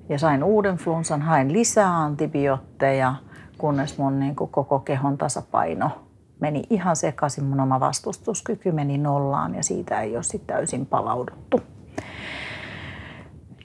ja 0.09 0.19
sain 0.19 0.43
uuden 0.43 0.77
flunssan, 0.77 1.21
hain 1.21 1.53
lisää 1.53 1.97
antibiootteja, 1.97 3.15
kunnes 3.57 3.97
mun 3.97 4.19
niin 4.19 4.35
kuin 4.35 4.51
koko 4.51 4.79
kehon 4.79 5.17
tasapaino 5.17 5.91
meni 6.39 6.63
ihan 6.69 6.95
sekaisin. 6.95 7.43
Mun 7.43 7.59
oma 7.59 7.79
vastustuskyky 7.79 8.71
meni 8.71 8.97
nollaan 8.97 9.55
ja 9.55 9.63
siitä 9.63 10.01
ei 10.01 10.15
ole 10.15 10.23
sitten 10.23 10.55
täysin 10.55 10.85
palauduttu. 10.85 11.61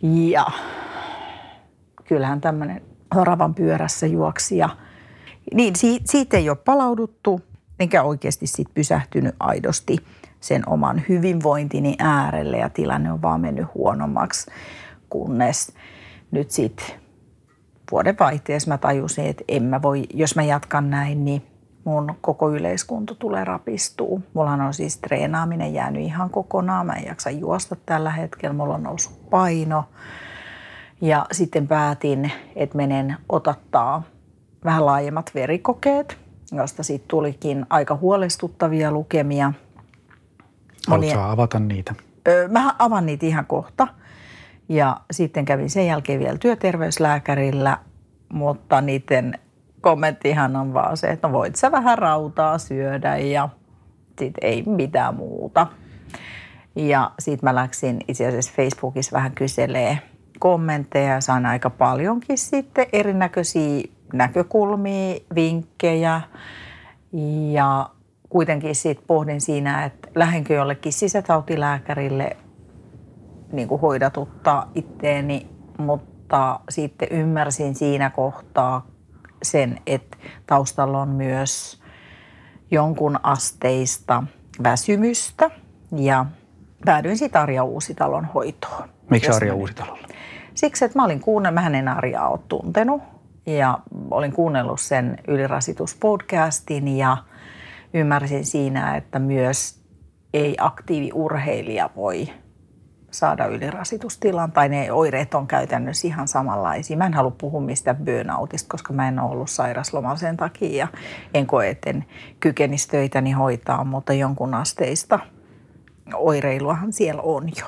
Ja 0.02 0.46
kyllähän 2.04 2.40
tämmöinen 2.40 2.82
ravan 3.14 3.54
pyörässä 3.54 4.06
juoksija, 4.06 4.68
niin 5.54 5.74
siitä 6.04 6.36
ei 6.36 6.50
ole 6.50 6.58
palauduttu, 6.64 7.40
enkä 7.82 8.02
oikeasti 8.02 8.46
sit 8.46 8.68
pysähtynyt 8.74 9.34
aidosti 9.40 9.96
sen 10.40 10.68
oman 10.68 11.02
hyvinvointini 11.08 11.96
äärelle 11.98 12.58
ja 12.58 12.68
tilanne 12.68 13.12
on 13.12 13.22
vaan 13.22 13.40
mennyt 13.40 13.66
huonommaksi, 13.74 14.50
kunnes 15.10 15.74
nyt 16.30 16.50
sitten 16.50 16.86
vuoden 17.92 18.16
vaihteessa 18.20 18.70
mä 18.70 18.78
tajusin, 18.78 19.26
että 19.26 19.44
en 19.48 19.62
mä 19.62 19.82
voi, 19.82 20.04
jos 20.14 20.36
mä 20.36 20.42
jatkan 20.42 20.90
näin, 20.90 21.24
niin 21.24 21.42
mun 21.84 22.14
koko 22.20 22.50
yleiskunto 22.50 23.14
tulee 23.14 23.44
rapistuu. 23.44 24.22
Mulla 24.34 24.52
on 24.52 24.74
siis 24.74 24.98
treenaaminen 24.98 25.74
jäänyt 25.74 26.02
ihan 26.02 26.30
kokonaan. 26.30 26.86
Mä 26.86 26.92
en 26.92 27.06
jaksa 27.06 27.30
juosta 27.30 27.76
tällä 27.86 28.10
hetkellä. 28.10 28.54
Mulla 28.54 28.74
on 28.74 28.82
noussut 28.82 29.30
paino. 29.30 29.84
Ja 31.00 31.26
sitten 31.32 31.68
päätin, 31.68 32.32
että 32.56 32.76
menen 32.76 33.16
otattaa 33.28 34.02
vähän 34.64 34.86
laajemmat 34.86 35.30
verikokeet, 35.34 36.18
josta 36.52 36.82
sitten 36.82 37.08
tulikin 37.08 37.66
aika 37.70 37.96
huolestuttavia 37.96 38.90
lukemia. 38.90 39.52
Haluatko 40.88 41.20
avata 41.20 41.58
niitä? 41.58 41.94
Mä 42.48 42.74
avan 42.78 43.06
niitä 43.06 43.26
ihan 43.26 43.46
kohta. 43.46 43.88
Ja 44.68 45.00
sitten 45.10 45.44
kävin 45.44 45.70
sen 45.70 45.86
jälkeen 45.86 46.20
vielä 46.20 46.38
työterveyslääkärillä, 46.38 47.78
mutta 48.32 48.80
niiden 48.80 49.38
kommenttihan 49.80 50.56
on 50.56 50.74
vaan 50.74 50.96
se, 50.96 51.06
että 51.06 51.28
no 51.28 51.32
voit 51.32 51.56
sä 51.56 51.72
vähän 51.72 51.98
rautaa 51.98 52.58
syödä 52.58 53.16
ja 53.16 53.48
sit 54.18 54.34
ei 54.40 54.62
mitään 54.66 55.14
muuta. 55.14 55.66
Ja 56.76 57.10
sitten 57.18 57.48
mä 57.48 57.54
läksin 57.54 58.00
itse 58.08 58.26
asiassa 58.26 58.52
Facebookissa 58.56 59.16
vähän 59.16 59.32
kyselee 59.32 59.98
kommentteja 60.38 61.12
ja 61.12 61.20
sain 61.20 61.46
aika 61.46 61.70
paljonkin 61.70 62.38
sitten 62.38 62.86
erinäköisiä 62.92 63.82
näkökulmia, 64.12 65.14
vinkkejä 65.34 66.20
ja 67.52 67.90
kuitenkin 68.28 68.74
sitten 68.74 69.06
pohdin 69.06 69.40
siinä, 69.40 69.84
että 69.84 70.08
lähdenkö 70.14 70.54
jollekin 70.54 70.92
sisätautilääkärille 70.92 72.36
niin 73.52 73.68
kuin 73.68 73.80
hoidatuttaa 73.80 74.70
itteeni, 74.74 75.46
mutta 75.78 76.60
sitten 76.68 77.08
ymmärsin 77.10 77.74
siinä 77.74 78.10
kohtaa 78.10 78.86
sen, 79.42 79.80
että 79.86 80.16
taustalla 80.46 81.00
on 81.00 81.08
myös 81.08 81.82
jonkun 82.70 83.20
asteista 83.22 84.22
väsymystä 84.62 85.50
ja 85.96 86.26
päädyin 86.84 87.18
sitten 87.18 87.40
Arja 87.40 87.64
Uusitalon 87.64 88.24
hoitoon. 88.24 88.88
Miksi 89.10 89.30
Arja 89.30 89.54
Uusitalolla? 89.54 90.08
Siksi, 90.54 90.84
että 90.84 90.98
mä 90.98 91.04
olin 91.04 91.20
kuunnellut, 91.20 91.62
mä 91.62 91.78
en 91.78 91.88
Arjaa 91.88 92.28
ole 92.28 92.40
tuntenut 92.48 93.11
ja 93.46 93.78
olin 94.10 94.32
kuunnellut 94.32 94.80
sen 94.80 95.18
ylirasituspodcastin 95.28 96.88
ja 96.88 97.16
ymmärsin 97.94 98.46
siinä, 98.46 98.96
että 98.96 99.18
myös 99.18 99.82
ei-aktiiviurheilija 100.34 101.90
voi 101.96 102.28
saada 103.10 103.46
ylirasitustilan 103.46 104.52
tai 104.52 104.68
ne 104.68 104.92
oireet 104.92 105.34
on 105.34 105.46
käytännössä 105.46 106.08
ihan 106.08 106.28
samanlaisia. 106.28 106.96
Mä 106.96 107.06
en 107.06 107.14
halua 107.14 107.30
puhua 107.30 107.60
mistä 107.60 107.94
burnoutista, 107.94 108.68
koska 108.70 108.92
mä 108.92 109.08
en 109.08 109.20
ole 109.20 109.30
ollut 109.30 109.50
sairaslomalla 109.50 110.16
sen 110.16 110.36
takia 110.36 110.78
ja 110.78 110.88
en 111.34 111.46
koe, 111.46 111.68
että 111.68 111.90
en 111.90 112.04
kykenisi 112.40 112.88
töitäni 112.88 113.32
hoitaa, 113.32 113.84
mutta 113.84 114.12
jonkun 114.12 114.54
asteista 114.54 115.18
oireiluahan 116.14 116.92
siellä 116.92 117.22
on 117.22 117.48
jo. 117.60 117.66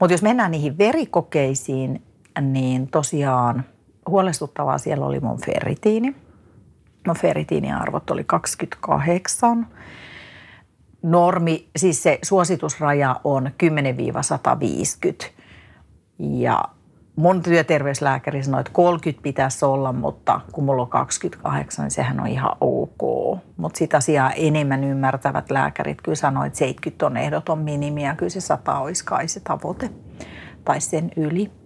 Mutta 0.00 0.14
jos 0.14 0.22
mennään 0.22 0.50
niihin 0.50 0.78
verikokeisiin, 0.78 2.02
niin 2.40 2.88
tosiaan 2.88 3.64
huolestuttavaa 4.08 4.78
siellä 4.78 5.06
oli 5.06 5.20
mun 5.20 5.40
ferritiini. 5.46 6.16
Mun 7.06 7.16
ferritiiniarvot 7.16 8.10
oli 8.10 8.24
28 8.24 9.66
normi, 11.02 11.68
siis 11.76 12.02
se 12.02 12.18
suositusraja 12.22 13.20
on 13.24 13.50
10-150. 15.24 15.26
Ja 16.18 16.64
mun 17.16 17.42
työterveyslääkäri 17.42 18.42
sanoi, 18.42 18.60
että 18.60 18.72
30 18.72 19.22
pitäisi 19.22 19.64
olla, 19.64 19.92
mutta 19.92 20.40
kun 20.52 20.64
mulla 20.64 20.82
on 20.82 20.88
28, 20.88 21.82
niin 21.82 21.90
sehän 21.90 22.20
on 22.20 22.26
ihan 22.26 22.56
ok. 22.60 23.38
Mutta 23.56 23.78
sitä 23.78 23.96
asiaa 23.96 24.32
enemmän 24.32 24.84
ymmärtävät 24.84 25.50
lääkärit 25.50 26.02
kyllä 26.02 26.16
sanoi, 26.16 26.46
että 26.46 26.58
70 26.58 27.06
on 27.06 27.16
ehdoton 27.16 27.58
minimi 27.58 28.04
ja 28.04 28.14
kyllä 28.14 28.30
se 28.30 28.40
100 28.40 28.78
olisi 28.78 29.04
kai 29.04 29.28
se 29.28 29.40
tavoite 29.40 29.90
tai 30.64 30.80
sen 30.80 31.10
yli. 31.16 31.57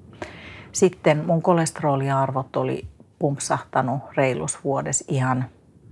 Sitten 0.72 1.26
mun 1.26 1.42
kolesteroliarvot 1.42 2.56
oli 2.56 2.88
pumpsahtanut 3.18 4.00
reilus 4.16 4.64
vuodessa 4.64 5.04
ihan, 5.08 5.44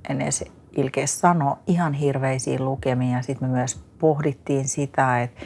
en 0.09 0.21
edes 0.21 0.45
ilkeä 0.77 1.07
sanoa, 1.07 1.59
ihan 1.67 1.93
hirveisiin 1.93 2.65
lukemia. 2.65 3.23
Sitten 3.23 3.49
me 3.49 3.53
myös 3.57 3.85
pohdittiin 3.99 4.69
sitä, 4.69 5.23
että 5.23 5.41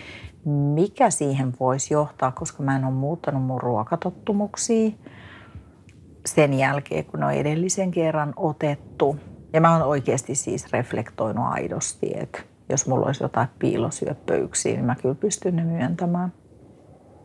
mikä 0.75 1.11
siihen 1.11 1.55
voisi 1.61 1.95
johtaa, 1.95 2.33
koska 2.33 2.63
mä 2.63 2.77
en 2.77 2.85
ole 2.85 2.95
muuttanut 2.95 3.43
mun 3.43 3.61
ruokatottumuksia. 3.61 4.91
sen 6.27 6.55
jälkeen, 6.55 7.05
kun 7.05 7.21
ne 7.21 7.27
on 7.27 7.33
edellisen 7.33 7.91
kerran 7.91 8.33
otettu. 8.37 9.17
Ja 9.53 9.61
mä 9.61 9.73
oon 9.73 9.83
oikeasti 9.83 10.35
siis 10.35 10.73
reflektoinut 10.73 11.45
aidosti, 11.49 12.13
että 12.15 12.39
jos 12.69 12.87
mulla 12.87 13.07
olisi 13.07 13.25
jotain 13.25 13.49
piilosyöppöyksiä, 13.59 14.73
niin 14.73 14.85
mä 14.85 14.95
kyllä 14.95 15.15
pystyn 15.15 15.57
ne 15.57 15.65
myöntämään. 15.65 16.33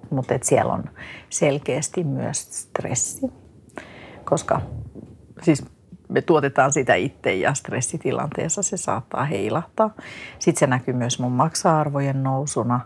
Mutta 0.10 0.34
siellä 0.42 0.74
on 0.74 0.84
selkeästi 1.30 2.04
myös 2.04 2.62
stressi, 2.62 3.32
koska 4.24 4.62
siis 5.42 5.66
me 6.10 6.22
tuotetaan 6.22 6.74
sitä 6.74 6.96
itse 6.96 7.36
ja 7.36 7.54
stressitilanteessa 7.54 8.64
se 8.64 8.78
saattaa 8.78 9.26
heilahtaa. 9.26 9.90
Sitten 10.40 10.60
se 10.60 10.68
näkyy 10.68 10.94
myös 10.94 11.20
mun 11.20 11.32
maksa-arvojen 11.32 12.24
nousuna, 12.24 12.80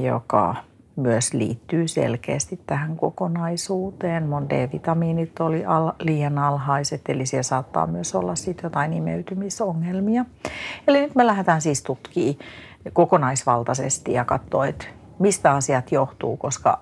joka 0.00 0.56
myös 0.96 1.34
liittyy 1.34 1.88
selkeästi 1.88 2.60
tähän 2.66 2.96
kokonaisuuteen. 2.96 4.28
Mun 4.28 4.48
D-vitamiinit 4.48 5.40
oli 5.40 5.64
al- 5.64 5.92
liian 6.00 6.38
alhaiset, 6.38 7.00
eli 7.08 7.26
siellä 7.26 7.42
saattaa 7.42 7.86
myös 7.86 8.14
olla 8.14 8.34
sitten 8.34 8.62
jotain 8.64 8.92
imeytymisongelmia. 8.92 10.24
Eli 10.88 11.00
nyt 11.00 11.14
me 11.14 11.26
lähdetään 11.26 11.62
siis 11.62 11.82
tutkimaan 11.82 12.36
kokonaisvaltaisesti 12.92 14.12
ja 14.12 14.24
katsoa, 14.24 14.66
että 14.66 14.86
mistä 15.20 15.52
asiat 15.52 15.92
johtuu, 15.92 16.36
koska 16.36 16.80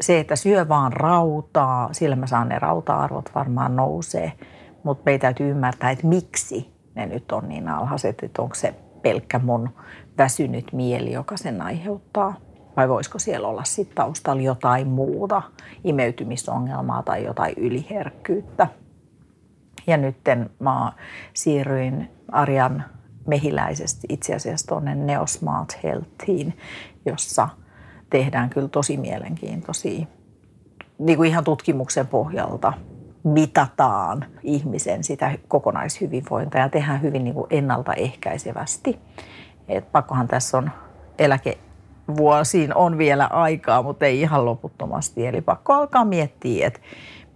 se, 0.00 0.20
että 0.20 0.36
syö 0.36 0.68
vaan 0.68 0.92
rautaa, 0.92 1.88
sillä 1.92 2.16
mä 2.16 2.26
saan 2.26 2.48
ne 2.48 2.58
rauta-arvot 2.58 3.30
varmaan 3.34 3.76
nousee, 3.76 4.32
mutta 4.82 5.02
meidän 5.06 5.20
täytyy 5.20 5.50
ymmärtää, 5.50 5.90
että 5.90 6.06
miksi 6.06 6.72
ne 6.94 7.06
nyt 7.06 7.32
on 7.32 7.48
niin 7.48 7.68
alhaiset, 7.68 8.22
että 8.22 8.42
onko 8.42 8.54
se 8.54 8.74
pelkkä 9.02 9.38
mun 9.38 9.68
väsynyt 10.18 10.72
mieli, 10.72 11.12
joka 11.12 11.36
sen 11.36 11.62
aiheuttaa– 11.62 12.34
vai 12.76 12.88
voisiko 12.88 13.18
siellä 13.18 13.48
olla 13.48 13.64
sitten 13.64 13.94
taustalla 13.94 14.42
jotain 14.42 14.88
muuta, 14.88 15.42
imeytymisongelmaa 15.84 17.02
tai 17.02 17.24
jotain 17.24 17.54
yliherkkyyttä. 17.56 18.66
Ja 19.86 19.96
nyt 19.96 20.16
mä 20.58 20.92
siirryin 21.34 22.10
Arjan 22.32 22.84
mehiläisesti 23.26 24.06
itse 24.10 24.34
asiassa 24.34 24.66
tuonne 24.66 24.94
Neosmart 24.94 25.78
Healthiin, 25.82 26.58
jossa 27.06 27.48
tehdään 28.10 28.50
kyllä 28.50 28.68
tosi 28.68 28.96
mielenkiintoisia, 28.96 30.06
niin 30.98 31.16
kuin 31.16 31.28
ihan 31.28 31.44
tutkimuksen 31.44 32.06
pohjalta 32.06 32.72
mitataan 33.24 34.24
ihmisen 34.42 35.04
sitä 35.04 35.38
kokonaishyvinvointia 35.48 36.60
ja 36.60 36.68
tehdään 36.68 37.02
hyvin 37.02 37.24
niin 37.24 37.34
kuin 37.34 37.46
ennaltaehkäisevästi. 37.50 38.98
Et 39.68 39.92
pakkohan 39.92 40.28
tässä 40.28 40.58
on 40.58 40.70
eläke 41.18 41.58
vuosiin 42.16 42.74
on 42.74 42.98
vielä 42.98 43.26
aikaa, 43.26 43.82
mutta 43.82 44.06
ei 44.06 44.20
ihan 44.20 44.44
loputtomasti. 44.44 45.26
Eli 45.26 45.40
pakko 45.40 45.72
alkaa 45.72 46.04
miettiä, 46.04 46.66
että 46.66 46.80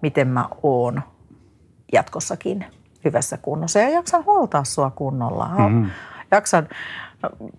miten 0.03 0.29
mä 0.29 0.49
oon 0.63 1.03
jatkossakin 1.93 2.65
hyvässä 3.05 3.37
kunnossa 3.37 3.79
ja 3.79 3.89
jaksan 3.89 4.25
huoltaa 4.25 4.65
sua 4.65 4.91
kunnolla. 4.91 5.49
Mm-hmm. 5.59 5.91
Jaksan 6.31 6.69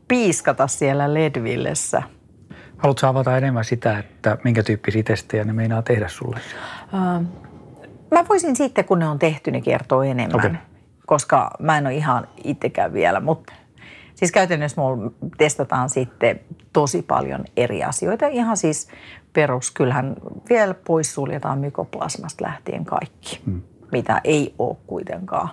piiskata 0.08 0.68
siellä 0.68 1.14
Ledvillessä. 1.14 2.04
Haluatko 2.82 3.08
avata 3.08 3.38
enemmän 3.38 3.66
sitä, 3.66 4.00
että 4.00 4.38
minkä 4.44 4.64
tyyppisiä 4.64 5.04
testejä 5.04 5.44
ne 5.44 5.54
meinaa 5.54 5.82
tehdä 5.82 6.08
sulle? 6.08 6.40
Uh, 6.94 7.26
mä 8.12 8.26
voisin 8.30 8.56
sitten, 8.56 8.86
kun 8.86 9.00
ne 9.00 9.08
on 9.08 9.20
tehty, 9.20 9.52
niin 9.52 9.64
kertoa 9.64 10.06
enemmän. 10.06 10.40
Okay. 10.40 10.56
Koska 11.06 11.52
mä 11.60 11.78
en 11.78 11.88
ole 11.88 11.96
ihan 11.96 12.28
itsekään 12.44 12.94
vielä, 12.94 13.20
mutta 13.20 13.54
Siis 14.22 14.32
käytännössä 14.32 14.82
mulla 14.82 15.12
testataan 15.38 15.90
sitten 15.90 16.40
tosi 16.74 17.02
paljon 17.02 17.46
eri 17.58 17.84
asioita. 17.84 18.28
Ihan 18.28 18.58
siis 18.58 18.88
perus, 19.34 19.72
kyllähän 19.72 20.16
vielä 20.50 20.74
poissuljetaan 20.74 21.60
mykoplasmasta 21.60 22.46
lähtien 22.46 22.86
kaikki, 22.86 23.42
hmm. 23.46 23.62
mitä 23.92 24.22
ei 24.24 24.54
ole 24.60 24.78
kuitenkaan 24.88 25.50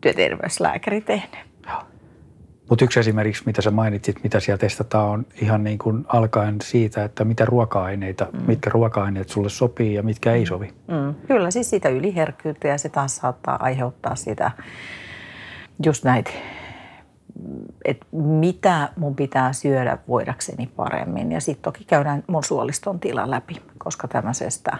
työterveyslääkäri 0.00 1.00
tehnyt. 1.00 1.40
Mutta 2.68 2.84
yksi 2.84 3.00
esimerkiksi, 3.00 3.42
mitä 3.46 3.62
sä 3.62 3.70
mainitsit, 3.70 4.22
mitä 4.22 4.40
siellä 4.40 4.58
testataan, 4.58 5.10
on 5.10 5.26
ihan 5.42 5.64
niin 5.64 5.78
kuin 5.78 6.04
alkaen 6.08 6.56
siitä, 6.62 7.04
että 7.04 7.24
mitä 7.24 7.44
ruoka-aineita, 7.44 8.26
mm. 8.32 8.42
mitkä 8.46 8.70
ruoka-aineet 8.70 9.28
sulle 9.28 9.48
sopii 9.48 9.94
ja 9.94 10.02
mitkä 10.02 10.32
ei 10.32 10.46
sovi. 10.46 10.74
Mm. 10.88 11.14
Kyllä, 11.26 11.50
siis 11.50 11.70
sitä 11.70 11.88
yliherkkyyttä 11.88 12.68
ja 12.68 12.78
se 12.78 12.88
taas 12.88 13.16
saattaa 13.16 13.56
aiheuttaa 13.62 14.16
sitä 14.16 14.50
just 15.84 16.04
näitä 16.04 16.30
että 17.84 18.06
mitä 18.12 18.88
mun 18.96 19.16
pitää 19.16 19.52
syödä 19.52 19.98
voidakseni 20.08 20.66
paremmin. 20.76 21.32
Ja 21.32 21.40
sitten 21.40 21.62
toki 21.62 21.84
käydään 21.84 22.24
mun 22.26 22.44
suoliston 22.44 23.00
tila 23.00 23.30
läpi, 23.30 23.62
koska 23.78 24.08
tämmöisestä 24.08 24.78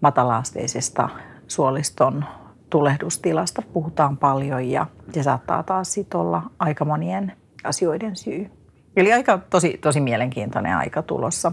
matalaasteisesta 0.00 1.08
suoliston 1.48 2.24
tulehdustilasta 2.70 3.62
puhutaan 3.72 4.16
paljon 4.16 4.64
ja 4.64 4.86
se 5.12 5.22
saattaa 5.22 5.62
taas 5.62 5.92
sitten 5.92 6.20
olla 6.20 6.42
aika 6.58 6.84
monien 6.84 7.32
asioiden 7.64 8.16
syy. 8.16 8.50
Eli 8.96 9.12
aika 9.12 9.38
tosi, 9.38 9.78
tosi 9.80 10.00
mielenkiintoinen 10.00 10.76
aika 10.76 11.02
tulossa. 11.02 11.52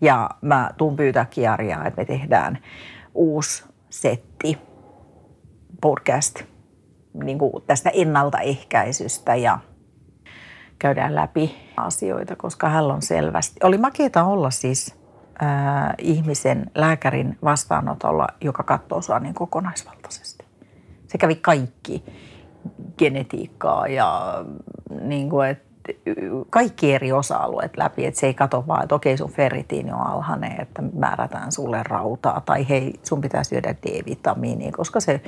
Ja 0.00 0.30
mä 0.40 0.70
tuun 0.76 0.96
pyytää 0.96 1.24
Kiaria, 1.24 1.84
että 1.84 2.00
me 2.00 2.04
tehdään 2.04 2.58
uusi 3.14 3.64
setti 3.90 4.58
podcast 5.80 6.42
niin 7.24 7.38
kuin 7.38 7.52
tästä 7.66 7.90
ennaltaehkäisystä 7.90 9.34
ja 9.34 9.58
käydään 10.78 11.14
läpi 11.14 11.56
asioita, 11.76 12.36
koska 12.36 12.68
hän 12.68 12.84
on 12.84 13.02
selvästi. 13.02 13.60
Oli 13.62 13.78
makeeta 13.78 14.24
olla 14.24 14.50
siis 14.50 14.99
äh, 15.42 15.94
ihmisen, 15.98 16.70
lääkärin 16.74 17.38
vastaanotolla, 17.44 18.26
joka 18.40 18.62
katsoo 18.62 19.02
sua 19.02 19.18
niin 19.18 19.34
kokonaisvaltaisesti. 19.34 20.44
Se 21.06 21.18
kävi 21.18 21.34
kaikki 21.34 22.04
genetiikkaa 22.98 23.86
ja 23.86 24.34
niin 25.00 25.30
kuin, 25.30 25.48
että 25.48 25.70
kaikki 26.50 26.94
eri 26.94 27.12
osa-alueet 27.12 27.76
läpi, 27.76 28.06
että 28.06 28.20
se 28.20 28.26
ei 28.26 28.34
katso 28.34 28.64
vaan, 28.66 28.82
että 28.82 28.94
okei 28.94 29.16
sun 29.16 29.30
ferritiini 29.30 29.92
on 29.92 30.06
alhainen, 30.06 30.60
että 30.60 30.82
määrätään 30.94 31.52
sulle 31.52 31.82
rautaa 31.82 32.40
tai 32.40 32.68
hei 32.68 33.00
sun 33.02 33.20
pitää 33.20 33.44
syödä 33.44 33.74
D-vitamiinia, 33.74 34.72
koska 34.76 35.00
se 35.00 35.20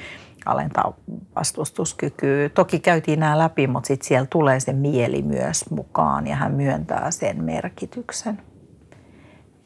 alentaa 0.47 0.95
vastustuskykyä. 1.37 2.49
Toki 2.49 2.81
käytiin 2.81 3.21
nämä 3.21 3.39
läpi, 3.39 3.67
mutta 3.67 3.87
sitten 3.87 4.09
siellä 4.09 4.27
tulee 4.31 4.61
se 4.61 4.73
mieli 4.73 5.23
myös 5.23 5.71
mukaan 5.71 6.27
ja 6.27 6.37
hän 6.37 6.53
myöntää 6.53 7.11
sen 7.11 7.45
merkityksen. 7.45 8.39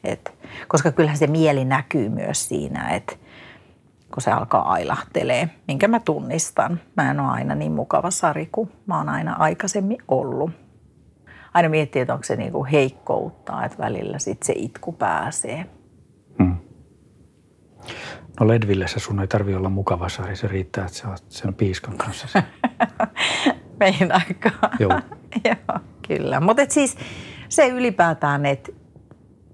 Et, 0.07 0.37
koska 0.67 0.91
kyllähän 0.91 1.17
se 1.17 1.27
mieli 1.27 1.65
näkyy 1.65 2.09
myös 2.09 2.49
siinä, 2.49 2.89
että 2.89 3.15
kun 4.13 4.21
se 4.21 4.31
alkaa 4.31 4.71
ailahtelee, 4.71 5.49
minkä 5.67 5.87
mä 5.87 5.99
tunnistan. 5.99 6.79
Mä 6.97 7.11
en 7.11 7.19
ole 7.19 7.29
aina 7.31 7.55
niin 7.55 7.71
mukava 7.71 8.11
sari 8.11 8.49
kuin 8.51 8.71
mä 8.85 8.97
oon 8.97 9.09
aina 9.09 9.33
aikaisemmin 9.33 9.97
ollut 10.07 10.51
aina 11.57 11.69
miettii, 11.69 12.01
että 12.01 12.13
onko 12.13 12.23
se 12.23 12.35
niinku 12.35 12.67
heikkoutta, 12.71 13.65
että 13.65 13.77
välillä 13.77 14.19
sit 14.19 14.43
se 14.43 14.53
itku 14.55 14.91
pääsee. 14.91 15.65
Hmm. 16.43 16.55
No 18.39 18.47
Ledvillessä 18.47 18.99
sun 18.99 19.19
ei 19.19 19.27
tarvi 19.27 19.55
olla 19.55 19.69
mukava 19.69 20.09
sari, 20.09 20.35
se 20.35 20.47
riittää, 20.47 20.85
että 20.85 20.97
sä 20.97 21.09
oot 21.09 21.23
sen 21.29 21.53
piiskan 21.53 21.97
kanssa. 21.97 22.43
Meinaatko? 23.79 24.49
Joo. 24.79 24.91
Joo, 25.45 25.79
kyllä. 26.07 26.39
Mutta 26.39 26.61
siis 26.69 26.97
se 27.49 27.67
ylipäätään, 27.67 28.45
että 28.45 28.71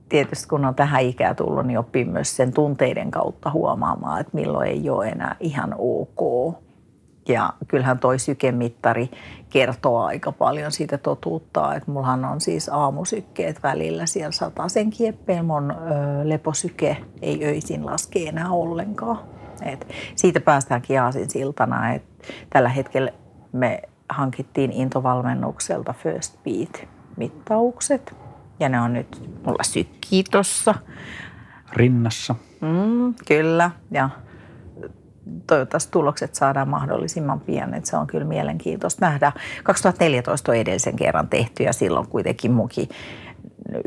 tietysti 0.10 0.48
kun 0.48 0.66
on 0.66 0.76
tähän 0.76 1.02
ikään 1.02 1.36
tullut, 1.36 1.66
niin 1.66 1.80
oppii 1.80 2.06
myös 2.06 2.36
sen 2.36 2.54
tunteiden 2.54 3.12
kautta 3.12 3.52
huomaamaan, 3.52 4.22
että 4.22 4.32
milloin 4.34 4.70
ei 4.70 4.90
ole 4.90 5.08
enää 5.08 5.36
ihan 5.40 5.76
ok. 5.78 6.56
Ja 7.28 7.54
kyllähän 7.68 8.00
toi 8.00 8.20
sykemittari 8.20 9.10
kertoo 9.50 10.04
aika 10.04 10.32
paljon 10.32 10.72
siitä 10.72 10.98
totuutta, 10.98 11.76
että 11.76 11.92
mullahan 11.92 12.26
on 12.26 12.42
siis 12.42 12.70
aamusykkeet 12.70 13.64
välillä 13.64 14.06
siellä 14.06 14.32
sata 14.32 14.68
sen 14.68 14.90
kieppeen, 14.90 15.46
mun 15.46 15.72
ö, 15.72 15.76
leposyke 16.30 16.98
ei 17.22 17.46
öisin 17.46 17.86
laske 17.86 18.28
enää 18.28 18.50
ollenkaan. 18.50 19.20
Et 19.66 19.88
siitä 20.16 20.40
päästäänkin 20.40 21.02
aasin 21.02 21.30
siltana, 21.30 21.94
että 21.94 22.28
tällä 22.50 22.70
hetkellä 22.70 23.12
me 23.52 23.82
hankittiin 24.10 24.72
intovalmennukselta 24.72 25.94
First 25.94 26.36
Beat-mittaukset 26.44 28.23
ja 28.64 28.70
ne 28.70 28.82
on 28.82 28.94
nyt 28.94 29.30
mulla 29.46 29.64
sykkii 29.64 30.24
tuossa. 30.32 30.76
Rinnassa. 31.74 32.36
Mm, 32.62 33.14
kyllä, 33.28 33.72
ja 33.92 34.10
toivottavasti 35.48 35.92
tulokset 35.92 36.36
saadaan 36.36 36.70
mahdollisimman 36.70 37.40
pian. 37.40 37.74
Että 37.74 37.90
se 37.90 37.98
on 37.98 38.08
kyllä 38.08 38.26
mielenkiintoista 38.26 39.06
nähdä. 39.06 39.32
2014 39.64 40.52
on 40.52 40.58
edellisen 40.58 40.96
kerran 40.96 41.28
tehty 41.28 41.64
ja 41.64 41.74
silloin 41.74 42.08
kuitenkin 42.08 42.52
munkin 42.52 42.90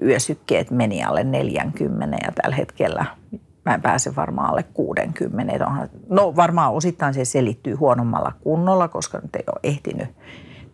yösykkeet 0.03 0.71
meni 0.71 1.05
alle 1.05 1.25
40 1.25 2.17
ja 2.27 2.33
tällä 2.43 2.57
hetkellä 2.57 3.07
mä 3.65 3.75
en 3.75 3.83
pääse 3.83 4.17
varmaan 4.17 4.51
alle 4.51 4.63
60. 4.63 5.67
No 6.09 6.37
varmaan 6.37 6.73
osittain 6.73 7.15
se 7.15 7.25
selittyy 7.25 7.75
huonommalla 7.75 8.33
kunnolla, 8.41 8.89
koska 8.89 9.19
nyt 9.19 9.37
ei 9.37 9.45
ole 9.47 9.61
ehtinyt 9.63 10.09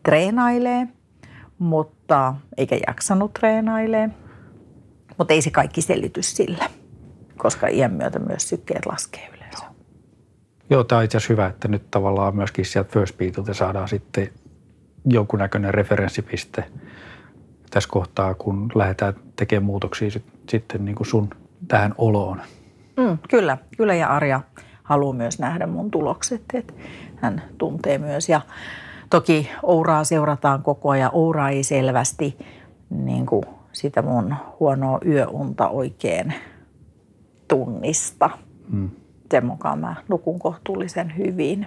treenailee, 0.03 0.89
mutta 1.59 2.35
eikä 2.57 2.79
jaksanut 2.87 3.33
treenailee. 3.33 4.11
Mutta 5.19 5.35
ei 5.35 5.43
se 5.43 5.51
kaikki 5.51 5.83
selitys 5.83 6.37
sille, 6.37 6.65
koska 7.37 7.67
iän 7.67 7.93
myötä 7.93 8.19
myös 8.19 8.49
sykkeet 8.49 8.87
laskee 8.87 9.29
yleensä. 9.37 9.65
Joo, 10.71 10.85
tämä 10.85 10.99
on 10.99 11.05
itse 11.05 11.17
asiassa 11.17 11.33
hyvä, 11.33 11.47
että 11.47 11.69
nyt 11.69 11.91
tavallaan 11.91 12.37
myöskin 12.37 12.65
sieltä 12.65 12.91
First 12.93 13.19
Beatilta 13.19 13.55
saadaan 13.55 13.89
sitten 13.89 14.29
jonkunnäköinen 15.05 15.75
referenssipiste 15.75 16.65
tässä 17.71 17.89
kohtaa, 17.93 18.35
kun 18.35 18.71
lähdetään 18.75 19.15
tekemään 19.37 19.65
muutoksia 19.65 20.11
sit, 20.11 20.25
sitten 20.49 20.85
niin 20.85 20.95
kuin 20.95 21.07
sun 21.07 21.31
tähän 21.69 21.95
oloon. 21.99 22.43
Mm, 22.97 23.19
kyllä, 23.31 23.59
kyllä 23.77 23.95
ja 23.95 24.09
Arja 24.09 24.41
haluaa 24.83 25.15
myös 25.15 25.39
nähdä 25.39 25.67
mun 25.67 25.91
tulokset, 25.91 26.43
että 26.55 26.73
hän 27.17 27.43
tuntee 27.59 27.99
myös 27.99 28.29
ja 28.29 28.41
toki 29.13 29.51
Ouraa 29.63 30.05
seurataan 30.05 30.63
koko 30.63 30.91
ajan. 30.91 31.11
Oura 31.13 31.49
ei 31.49 31.63
selvästi 31.63 32.39
niin 32.91 33.27
kuin 33.27 33.45
sitä 33.73 34.03
mun 34.03 34.35
huonoa 34.61 34.99
yöunta 35.07 35.69
oikein 35.69 36.35
tunnista. 37.49 38.31
Mm. 38.69 38.91
Sen 39.31 39.47
mukaan 39.47 39.79
mä 39.79 39.95
nukun 40.09 40.39
kohtuullisen 40.39 41.17
hyvin. 41.17 41.67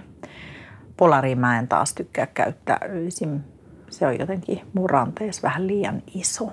Polariin 0.96 1.38
mä 1.38 1.58
en 1.58 1.68
taas 1.68 1.94
tykkää 1.94 2.26
käyttää 2.26 2.78
öisin. 2.88 3.44
Se 3.90 4.06
on 4.06 4.18
jotenkin 4.18 4.60
muranteessa 4.74 5.42
vähän 5.42 5.66
liian 5.66 6.02
iso. 6.14 6.52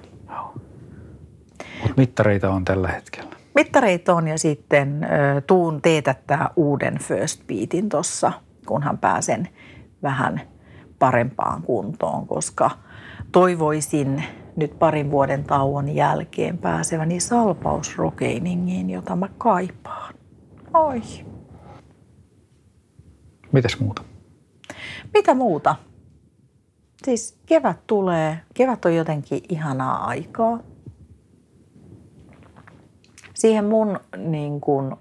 Mutta 1.81 1.93
mittareita 1.97 2.49
on 2.49 2.65
tällä 2.65 2.87
hetkellä. 2.87 3.35
Mittareita 3.55 4.13
on 4.13 4.27
ja 4.27 4.37
sitten 4.37 5.03
ö, 5.03 5.41
tuun 5.41 5.81
teetättää 5.81 6.49
uuden 6.55 6.99
first 6.99 7.47
beatin 7.47 7.89
tuossa, 7.89 8.31
kunhan 8.65 8.97
pääsen 8.97 9.49
vähän 10.03 10.52
parempaan 11.03 11.61
kuntoon, 11.61 12.27
koska 12.27 12.71
toivoisin 13.31 14.23
nyt 14.55 14.79
parin 14.79 15.11
vuoden 15.11 15.43
tauon 15.43 15.89
jälkeen 15.89 16.57
pääseväni 16.57 17.19
salpausrokeiningiin, 17.19 18.89
jota 18.89 19.15
mä 19.15 19.29
kaipaan. 19.37 20.13
Oi. 20.73 21.01
Mitäs 23.51 23.79
muuta? 23.79 24.03
Mitä 25.13 25.33
muuta? 25.33 25.75
Siis 27.05 27.39
kevät 27.45 27.87
tulee. 27.87 28.39
Kevät 28.53 28.85
on 28.85 28.95
jotenkin 28.95 29.41
ihanaa 29.49 30.05
aikaa. 30.05 30.59
Siihen 33.33 33.65
mun 33.65 33.99
niin 34.17 34.61
kuin, 34.61 34.95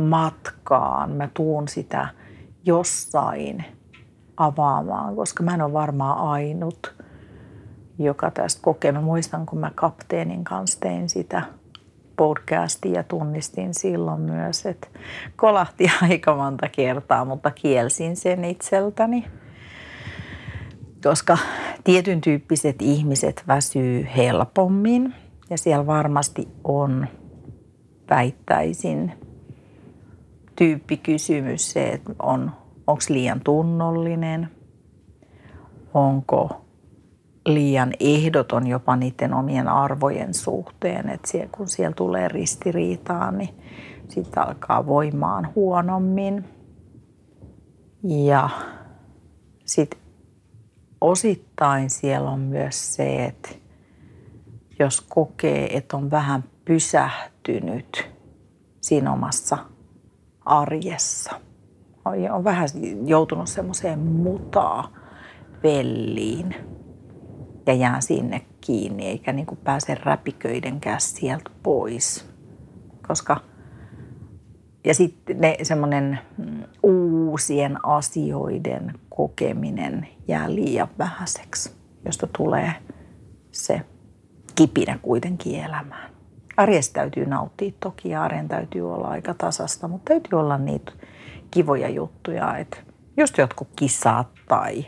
matkaan 0.00 1.10
mä 1.10 1.28
tuun 1.34 1.68
sitä 1.68 2.08
jossain 2.64 3.64
avaamaan, 4.36 5.16
koska 5.16 5.42
mä 5.42 5.54
en 5.54 5.62
ole 5.62 5.72
varmaan 5.72 6.18
ainut, 6.18 6.94
joka 7.98 8.30
tästä 8.30 8.62
kokee. 8.62 8.92
Mä 8.92 9.00
muistan, 9.00 9.46
kun 9.46 9.58
mä 9.58 9.70
kapteenin 9.74 10.44
kanssa 10.44 10.80
tein 10.80 11.08
sitä 11.08 11.42
podcastia 12.16 12.92
ja 12.92 13.02
tunnistin 13.02 13.74
silloin 13.74 14.20
myös, 14.20 14.66
että 14.66 14.88
kolahti 15.36 15.86
aika 16.02 16.36
monta 16.36 16.68
kertaa, 16.68 17.24
mutta 17.24 17.50
kielsin 17.50 18.16
sen 18.16 18.44
itseltäni. 18.44 19.24
Koska 21.04 21.38
tietyn 21.84 22.20
tyyppiset 22.20 22.82
ihmiset 22.82 23.44
väsyy 23.48 24.06
helpommin 24.16 25.14
ja 25.50 25.58
siellä 25.58 25.86
varmasti 25.86 26.48
on, 26.64 27.06
väittäisin, 28.10 29.12
tyyppikysymys 30.56 31.72
se, 31.72 31.88
että 31.88 32.12
on, 32.22 32.52
onko 32.86 33.02
liian 33.08 33.40
tunnollinen, 33.44 34.48
onko 35.94 36.64
liian 37.46 37.92
ehdoton 38.00 38.66
jopa 38.66 38.96
niiden 38.96 39.34
omien 39.34 39.68
arvojen 39.68 40.34
suhteen, 40.34 41.08
että 41.08 41.30
siellä, 41.30 41.48
kun 41.56 41.68
siellä 41.68 41.94
tulee 41.94 42.28
ristiriitaa, 42.28 43.30
niin 43.30 43.54
sitten 44.08 44.42
alkaa 44.42 44.86
voimaan 44.86 45.48
huonommin. 45.54 46.44
Ja 48.02 48.48
sitten 49.64 50.00
osittain 51.00 51.90
siellä 51.90 52.30
on 52.30 52.40
myös 52.40 52.94
se, 52.94 53.24
että 53.24 53.48
jos 54.78 55.00
kokee, 55.00 55.76
että 55.76 55.96
on 55.96 56.10
vähän 56.10 56.44
pysähtynyt 56.64 58.10
siinä 58.80 59.12
omassa 59.12 59.58
arjessa, 60.44 61.40
on 62.04 62.44
vähän 62.44 62.68
joutunut 63.06 63.48
semmoiseen 63.48 63.98
mutaa 63.98 64.92
velliin– 65.62 66.54
ja 67.66 67.74
jää 67.74 68.00
sinne 68.00 68.42
kiinni, 68.60 69.06
eikä 69.06 69.32
niin 69.32 69.46
kuin 69.46 69.58
pääse 69.64 69.94
räpiköidenkään 69.94 71.00
sieltä 71.00 71.50
pois. 71.62 72.28
Koska 73.08 73.40
ja 74.84 74.94
sitten 74.94 75.40
ne 75.40 75.56
semmoinen 75.62 76.18
mm, 76.38 76.62
uusien 76.82 77.86
asioiden 77.86 78.94
kokeminen 79.10 80.08
jää 80.28 80.54
liian 80.54 80.88
vähäiseksi, 80.98 81.72
josta 82.04 82.28
tulee 82.36 82.72
se 83.50 83.80
kipinä 84.54 84.98
kuitenkin 85.02 85.64
elämään. 85.64 86.10
Arjesta 86.56 86.92
täytyy 86.92 87.26
nauttia 87.26 87.72
toki 87.80 88.08
ja 88.08 88.22
arjen 88.22 88.48
täytyy 88.48 88.94
olla 88.94 89.08
aika 89.08 89.34
tasasta, 89.34 89.88
mutta 89.88 90.08
täytyy 90.08 90.38
olla 90.38 90.58
niitä 90.58 90.92
kivoja 91.52 91.88
juttuja, 91.88 92.56
että 92.56 92.76
just 93.16 93.38
jotkut 93.38 93.68
kisat 93.76 94.28
tai 94.48 94.86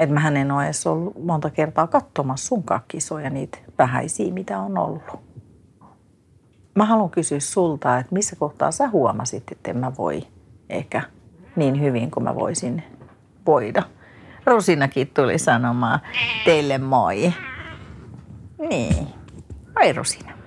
että 0.00 0.14
mähän 0.14 0.36
en 0.36 0.50
ole 0.50 0.64
edes 0.64 0.86
ollut 0.86 1.24
monta 1.24 1.50
kertaa 1.50 1.86
katsomassa 1.86 2.46
sun 2.46 2.64
kisoja, 2.88 3.30
niitä 3.30 3.58
vähäisiä, 3.78 4.32
mitä 4.32 4.58
on 4.58 4.78
ollut. 4.78 5.02
Mä 6.74 6.84
haluan 6.84 7.10
kysyä 7.10 7.40
sulta, 7.40 7.98
että 7.98 8.14
missä 8.14 8.36
kohtaa 8.36 8.70
sä 8.70 8.88
huomasit, 8.88 9.52
että 9.52 9.70
en 9.70 9.76
mä 9.76 9.92
voi 9.98 10.22
ehkä 10.68 11.02
niin 11.56 11.80
hyvin 11.80 12.10
kuin 12.10 12.24
mä 12.24 12.34
voisin 12.34 12.82
voida. 13.46 13.82
Rosinakin 14.46 15.08
tuli 15.08 15.38
sanomaan 15.38 16.00
teille 16.44 16.78
moi. 16.78 17.32
Niin. 18.70 19.06
Ai 19.76 19.92
Rosina. 19.92 20.39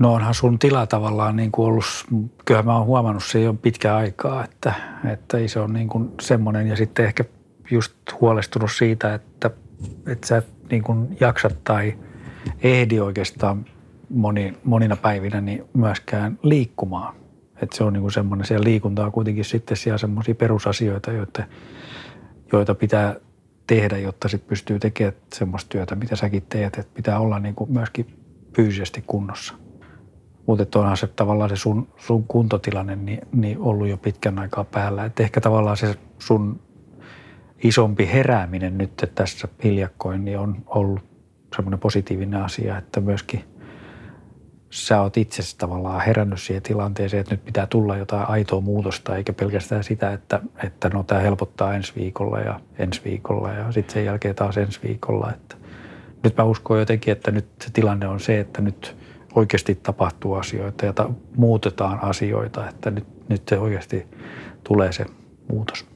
No 0.00 0.14
onhan 0.14 0.34
sun 0.34 0.58
tila 0.58 0.86
tavallaan 0.86 1.36
niin 1.36 1.52
kuin 1.52 1.66
ollut, 1.66 1.84
kyllä 2.44 2.62
mä 2.62 2.76
oon 2.76 2.86
huomannut 2.86 3.24
se 3.24 3.40
jo 3.40 3.54
pitkä 3.54 3.96
aikaa, 3.96 4.44
että, 4.44 4.72
että 5.12 5.38
ei 5.38 5.48
se 5.48 5.60
ole 5.60 5.72
niin 5.72 5.88
kuin 5.88 6.10
semmoinen 6.20 6.66
ja 6.66 6.76
sitten 6.76 7.04
ehkä 7.04 7.24
just 7.70 7.92
huolestunut 8.20 8.72
siitä, 8.72 9.14
että, 9.14 9.50
että 10.06 10.26
sä 10.26 10.42
niin 10.70 10.82
kuin 10.82 11.16
jaksat 11.20 11.64
tai 11.64 11.98
ehdi 12.62 13.00
oikeastaan 13.00 13.64
moni, 14.10 14.54
monina 14.64 14.96
päivinä 14.96 15.40
niin 15.40 15.64
myöskään 15.74 16.38
liikkumaan. 16.42 17.14
Että 17.62 17.76
se 17.76 17.84
on 17.84 17.92
niin 17.92 18.00
kuin 18.00 18.12
semmoinen, 18.12 18.46
siellä 18.46 18.64
liikunta 18.64 19.04
on 19.04 19.12
kuitenkin 19.12 19.44
sitten 19.44 19.76
siellä 19.76 19.98
semmoisia 19.98 20.34
perusasioita, 20.34 21.12
joita, 21.12 21.44
joita 22.52 22.74
pitää 22.74 23.16
tehdä, 23.66 23.98
jotta 23.98 24.28
sitten 24.28 24.48
pystyy 24.48 24.78
tekemään 24.78 25.16
semmoista 25.34 25.68
työtä, 25.68 25.94
mitä 25.94 26.16
säkin 26.16 26.42
teet, 26.48 26.78
että 26.78 26.94
pitää 26.94 27.18
olla 27.18 27.38
niin 27.38 27.54
kuin 27.54 27.72
myöskin 27.72 28.06
fyysisesti 28.56 29.04
kunnossa. 29.06 29.54
Mutta 30.46 30.78
onhan 30.78 30.96
se 30.96 31.06
tavallaan 31.06 31.50
se 31.50 31.56
sun, 31.56 31.88
sun 31.96 32.24
kuntotilanne 32.24 32.96
niin, 32.96 33.20
niin 33.32 33.58
ollut 33.58 33.88
jo 33.88 33.96
pitkän 33.96 34.38
aikaa 34.38 34.64
päällä. 34.64 35.04
Että 35.04 35.22
ehkä 35.22 35.40
tavallaan 35.40 35.76
se 35.76 35.94
sun 36.18 36.60
isompi 37.64 38.08
herääminen 38.12 38.78
nyt 38.78 39.10
tässä 39.14 39.48
hiljakkoin 39.64 40.24
niin 40.24 40.38
on 40.38 40.56
ollut 40.66 41.02
semmoinen 41.56 41.80
positiivinen 41.80 42.42
asia, 42.42 42.78
että 42.78 43.00
myöskin 43.00 43.44
sä 44.70 45.00
oot 45.00 45.16
itse 45.16 45.56
tavallaan 45.58 46.00
herännyt 46.00 46.40
siihen 46.40 46.62
tilanteeseen, 46.62 47.20
että 47.20 47.34
nyt 47.34 47.44
pitää 47.44 47.66
tulla 47.66 47.96
jotain 47.96 48.28
aitoa 48.28 48.60
muutosta, 48.60 49.16
eikä 49.16 49.32
pelkästään 49.32 49.84
sitä, 49.84 50.12
että, 50.12 50.40
että 50.64 50.88
no 50.88 51.02
tämä 51.02 51.20
helpottaa 51.20 51.74
ensi 51.74 51.92
viikolla 51.96 52.40
ja 52.40 52.60
ensi 52.78 53.00
viikolla 53.04 53.52
ja 53.52 53.72
sitten 53.72 53.94
sen 53.94 54.04
jälkeen 54.04 54.34
taas 54.34 54.56
ensi 54.56 54.80
viikolla. 54.82 55.32
Että 55.32 55.56
nyt 56.24 56.36
mä 56.36 56.44
uskon 56.44 56.78
jotenkin, 56.78 57.12
että 57.12 57.30
nyt 57.30 57.46
se 57.64 57.70
tilanne 57.72 58.08
on 58.08 58.20
se, 58.20 58.40
että 58.40 58.62
nyt 58.62 58.96
oikeasti 59.34 59.74
tapahtuu 59.74 60.34
asioita 60.34 60.86
ja 60.86 60.92
ta- 60.92 61.10
muutetaan 61.36 62.02
asioita, 62.02 62.68
että 62.68 62.90
nyt, 62.90 63.28
nyt 63.28 63.48
se 63.48 63.58
oikeasti 63.58 64.06
tulee 64.64 64.92
se 64.92 65.06
muutos. 65.52 65.86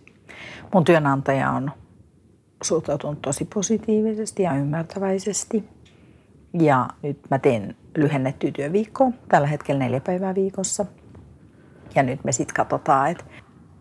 Mun 0.75 0.85
työnantaja 0.85 1.51
on 1.51 1.71
suhtautunut 2.63 3.23
tosi 3.23 3.45
positiivisesti 3.55 4.43
ja 4.43 4.55
ymmärtäväisesti. 4.55 5.65
Ja 6.61 6.89
nyt 7.03 7.19
mä 7.31 7.39
teen 7.39 7.77
lyhennettyä 7.97 8.51
työviikkoa, 8.51 9.11
tällä 9.29 9.47
hetkellä 9.47 9.79
neljä 9.79 10.01
päivää 10.01 10.35
viikossa. 10.35 10.87
Ja 11.95 12.03
nyt 12.03 12.25
me 12.25 12.33
sitten 12.33 12.55
katsotaan, 12.55 13.11
että 13.11 13.25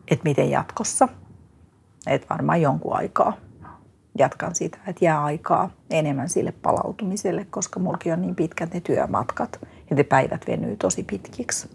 et 0.08 0.24
miten 0.24 0.50
jatkossa. 0.50 1.08
Että 2.08 2.28
varmaan 2.30 2.62
jonkun 2.62 2.96
aikaa 2.96 3.38
jatkan 4.18 4.56
sitä, 4.56 4.78
että 4.88 5.06
jää 5.06 5.24
aikaa 5.24 5.70
enemmän 5.90 6.30
sille 6.30 6.52
palautumiselle, 6.52 7.46
koska 7.50 7.80
mullakin 7.80 8.14
on 8.14 8.22
niin 8.22 8.36
pitkät 8.36 8.74
ne 8.74 8.82
työmatkat 8.82 9.60
ja 9.90 9.96
ne 9.96 10.04
päivät 10.04 10.48
venyy 10.48 10.76
tosi 10.76 11.04
pitkiksi. 11.04 11.70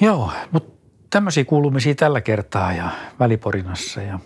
Joo, 0.00 0.30
mutta 0.52 0.72
tämmöisiä 1.10 1.44
kuulumisia 1.44 1.94
tällä 1.94 2.20
kertaa 2.20 2.72
ja 2.72 2.90
väliporinassa 3.20 4.02
ja 4.02 4.18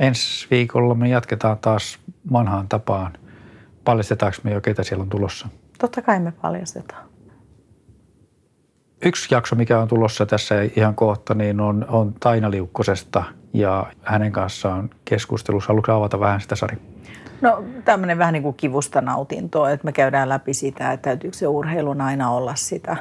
ensi 0.00 0.46
viikolla 0.50 0.94
me 0.94 1.08
jatketaan 1.08 1.58
taas 1.58 1.98
vanhaan 2.32 2.68
tapaan. 2.68 3.12
Paljastetaanko 3.84 4.38
me 4.42 4.52
jo, 4.52 4.60
ketä 4.60 4.82
siellä 4.82 5.02
on 5.02 5.08
tulossa? 5.08 5.48
Totta 5.78 6.02
kai 6.02 6.20
me 6.20 6.32
paljastetaan. 6.32 7.10
Yksi 9.04 9.34
jakso, 9.34 9.56
mikä 9.56 9.80
on 9.80 9.88
tulossa 9.88 10.26
tässä 10.26 10.54
ihan 10.76 10.94
kohta, 10.94 11.34
niin 11.34 11.60
on, 11.60 11.86
on 11.88 12.14
Taina 12.20 12.50
Liukkosesta 12.50 13.24
ja 13.52 13.86
hänen 14.02 14.32
kanssaan 14.32 14.90
keskustelussa. 15.04 15.68
Haluatko 15.68 15.92
avata 15.92 16.20
vähän 16.20 16.40
sitä, 16.40 16.56
Sari? 16.56 16.76
No 17.40 17.64
tämmöinen 17.84 18.18
vähän 18.18 18.32
niin 18.32 18.42
kuin 18.42 18.56
kivusta 18.56 19.00
nautintoa, 19.00 19.70
että 19.70 19.84
me 19.84 19.92
käydään 19.92 20.28
läpi 20.28 20.54
sitä, 20.54 20.92
että 20.92 21.04
täytyykö 21.10 21.36
se 21.36 21.46
urheilun 21.46 22.00
aina 22.00 22.30
olla 22.30 22.54
sitä, 22.54 22.96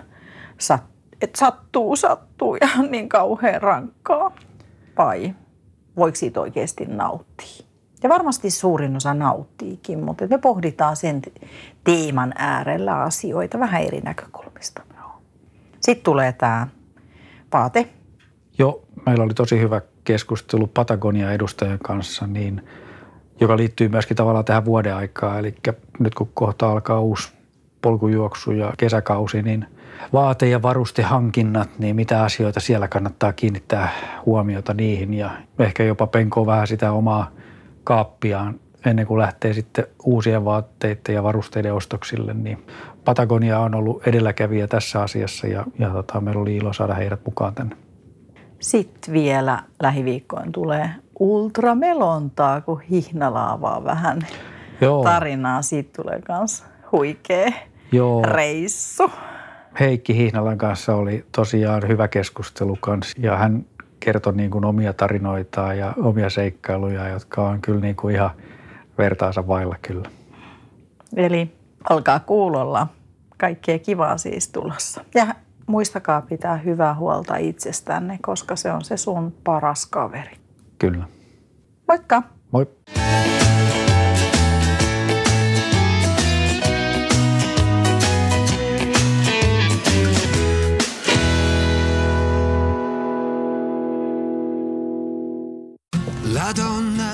että 1.22 1.40
sattuu, 1.40 1.96
sattuu 1.96 2.56
ja 2.56 2.68
niin 2.90 3.10
kauhean 3.10 3.62
rankkaa. 3.62 4.32
Vai 4.98 5.36
voiko 5.98 6.16
siitä 6.16 6.42
oikeasti 6.42 6.86
nauttia? 6.86 7.66
Ja 8.04 8.10
varmasti 8.10 8.52
suurin 8.52 8.96
osa 8.96 9.14
nauttiikin, 9.14 10.04
mutta 10.04 10.28
me 10.28 10.38
pohditaan 10.38 10.96
sen 10.96 11.22
teeman 11.84 12.34
äärellä 12.38 13.02
asioita 13.02 13.60
vähän 13.60 13.82
eri 13.82 14.02
näkökulmista. 14.02 14.82
Sitten 15.80 16.04
tulee 16.04 16.34
tämä 16.34 16.68
vaate. 17.54 17.90
Joo, 18.58 18.84
meillä 19.06 19.24
oli 19.24 19.34
tosi 19.34 19.60
hyvä 19.60 19.82
keskustelu 20.10 20.68
Patagonia 20.68 21.32
edustajan 21.32 21.80
kanssa, 21.80 22.28
niin, 22.28 22.68
joka 23.40 23.58
liittyy 23.58 23.90
myöskin 23.90 24.18
tavallaan 24.18 24.46
tähän 24.46 24.66
vuoden 24.66 24.96
aikaan. 24.96 25.40
Eli 25.40 25.56
nyt 26.00 26.16
kun 26.16 26.30
kohta 26.34 26.72
alkaa 26.72 27.00
uusi 27.00 27.34
polkujuoksu 27.82 28.52
ja 28.52 28.74
kesäkausi, 28.78 29.42
niin 29.42 29.66
vaate- 30.14 30.50
ja 30.50 30.62
varustehankinnat, 30.62 31.70
niin 31.80 31.96
mitä 31.96 32.24
asioita 32.24 32.60
siellä 32.60 32.88
kannattaa 32.88 33.34
kiinnittää 33.34 33.90
huomiota 34.26 34.74
niihin 34.74 35.14
ja 35.14 35.32
ehkä 35.60 35.84
jopa 35.84 36.08
penkoa 36.08 36.46
vähän 36.46 36.68
sitä 36.68 36.92
omaa 36.92 37.32
kaappiaan 37.84 38.60
ennen 38.86 39.08
kuin 39.08 39.20
lähtee 39.20 39.54
sitten 39.54 39.88
uusien 40.04 40.46
vaatteiden 40.46 41.16
ja 41.16 41.24
varusteiden 41.24 41.74
ostoksille, 41.74 42.34
niin 42.34 42.66
Patagonia 43.06 43.60
on 43.60 43.76
ollut 43.76 44.08
edelläkävijä 44.08 44.68
tässä 44.68 45.02
asiassa 45.02 45.48
ja, 45.48 45.66
ja 45.80 45.90
tota, 45.90 46.22
meillä 46.22 46.42
oli 46.42 46.56
ilo 46.56 46.74
saada 46.74 46.94
heidät 46.94 47.26
mukaan 47.26 47.56
tänne. 47.56 47.89
Sitten 48.60 49.14
vielä 49.14 49.64
lähiviikkoin 49.82 50.52
tulee 50.52 50.90
ultramelontaa, 51.20 52.62
kun 52.62 52.82
hihnalaavaa 52.82 53.84
vähän 53.84 54.28
Joo. 54.82 55.04
tarinaa. 55.04 55.62
Siitä 55.62 56.04
tulee 56.04 56.22
myös 56.28 56.64
huikea 56.92 57.52
Joo. 57.92 58.22
reissu. 58.26 59.12
Heikki 59.80 60.16
Hihnalan 60.16 60.58
kanssa 60.58 60.96
oli 60.96 61.26
tosiaan 61.32 61.88
hyvä 61.88 62.08
keskustelu 62.08 62.78
kanssa 62.82 63.20
ja 63.22 63.38
hän 63.38 63.66
kertoi 64.00 64.34
niin 64.34 64.52
kuin 64.52 64.66
omia 64.66 64.94
tarinoitaan 64.94 65.78
ja 65.78 65.94
omia 66.04 66.30
seikkailuja, 66.30 67.08
jotka 67.08 67.48
on 67.48 67.62
kyllä 67.62 67.80
niin 67.80 67.96
kuin 67.96 68.16
ihan 68.16 68.30
vertaansa 68.98 69.48
vailla 69.48 69.76
kyllä. 69.82 70.10
Eli 71.16 71.52
alkaa 71.90 72.20
kuulolla. 72.20 72.88
Kaikkea 73.38 73.80
kivaa 73.80 74.18
siis 74.18 74.50
tulossa. 74.50 75.06
Ja 75.16 75.28
muistakaa 75.70 76.22
pitää 76.22 76.58
hyvää 76.58 76.96
huolta 76.96 77.36
itsestänne, 77.38 78.20
koska 78.22 78.56
se 78.56 78.72
on 78.72 78.84
se 78.84 78.98
sun 78.98 79.34
paras 79.44 79.86
kaveri. 79.86 80.38
Kyllä. 80.80 81.06
Moikka! 81.88 82.24
Moi! 82.52 82.68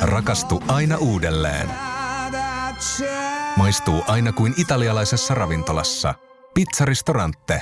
Rakastu 0.02 0.64
aina 0.68 0.98
uudelleen. 0.98 1.70
Maistuu 3.58 4.04
aina 4.08 4.32
kuin 4.32 4.54
italialaisessa 4.58 5.36
ravintolassa. 5.36 6.14
Pizzaristorante. 6.54 7.62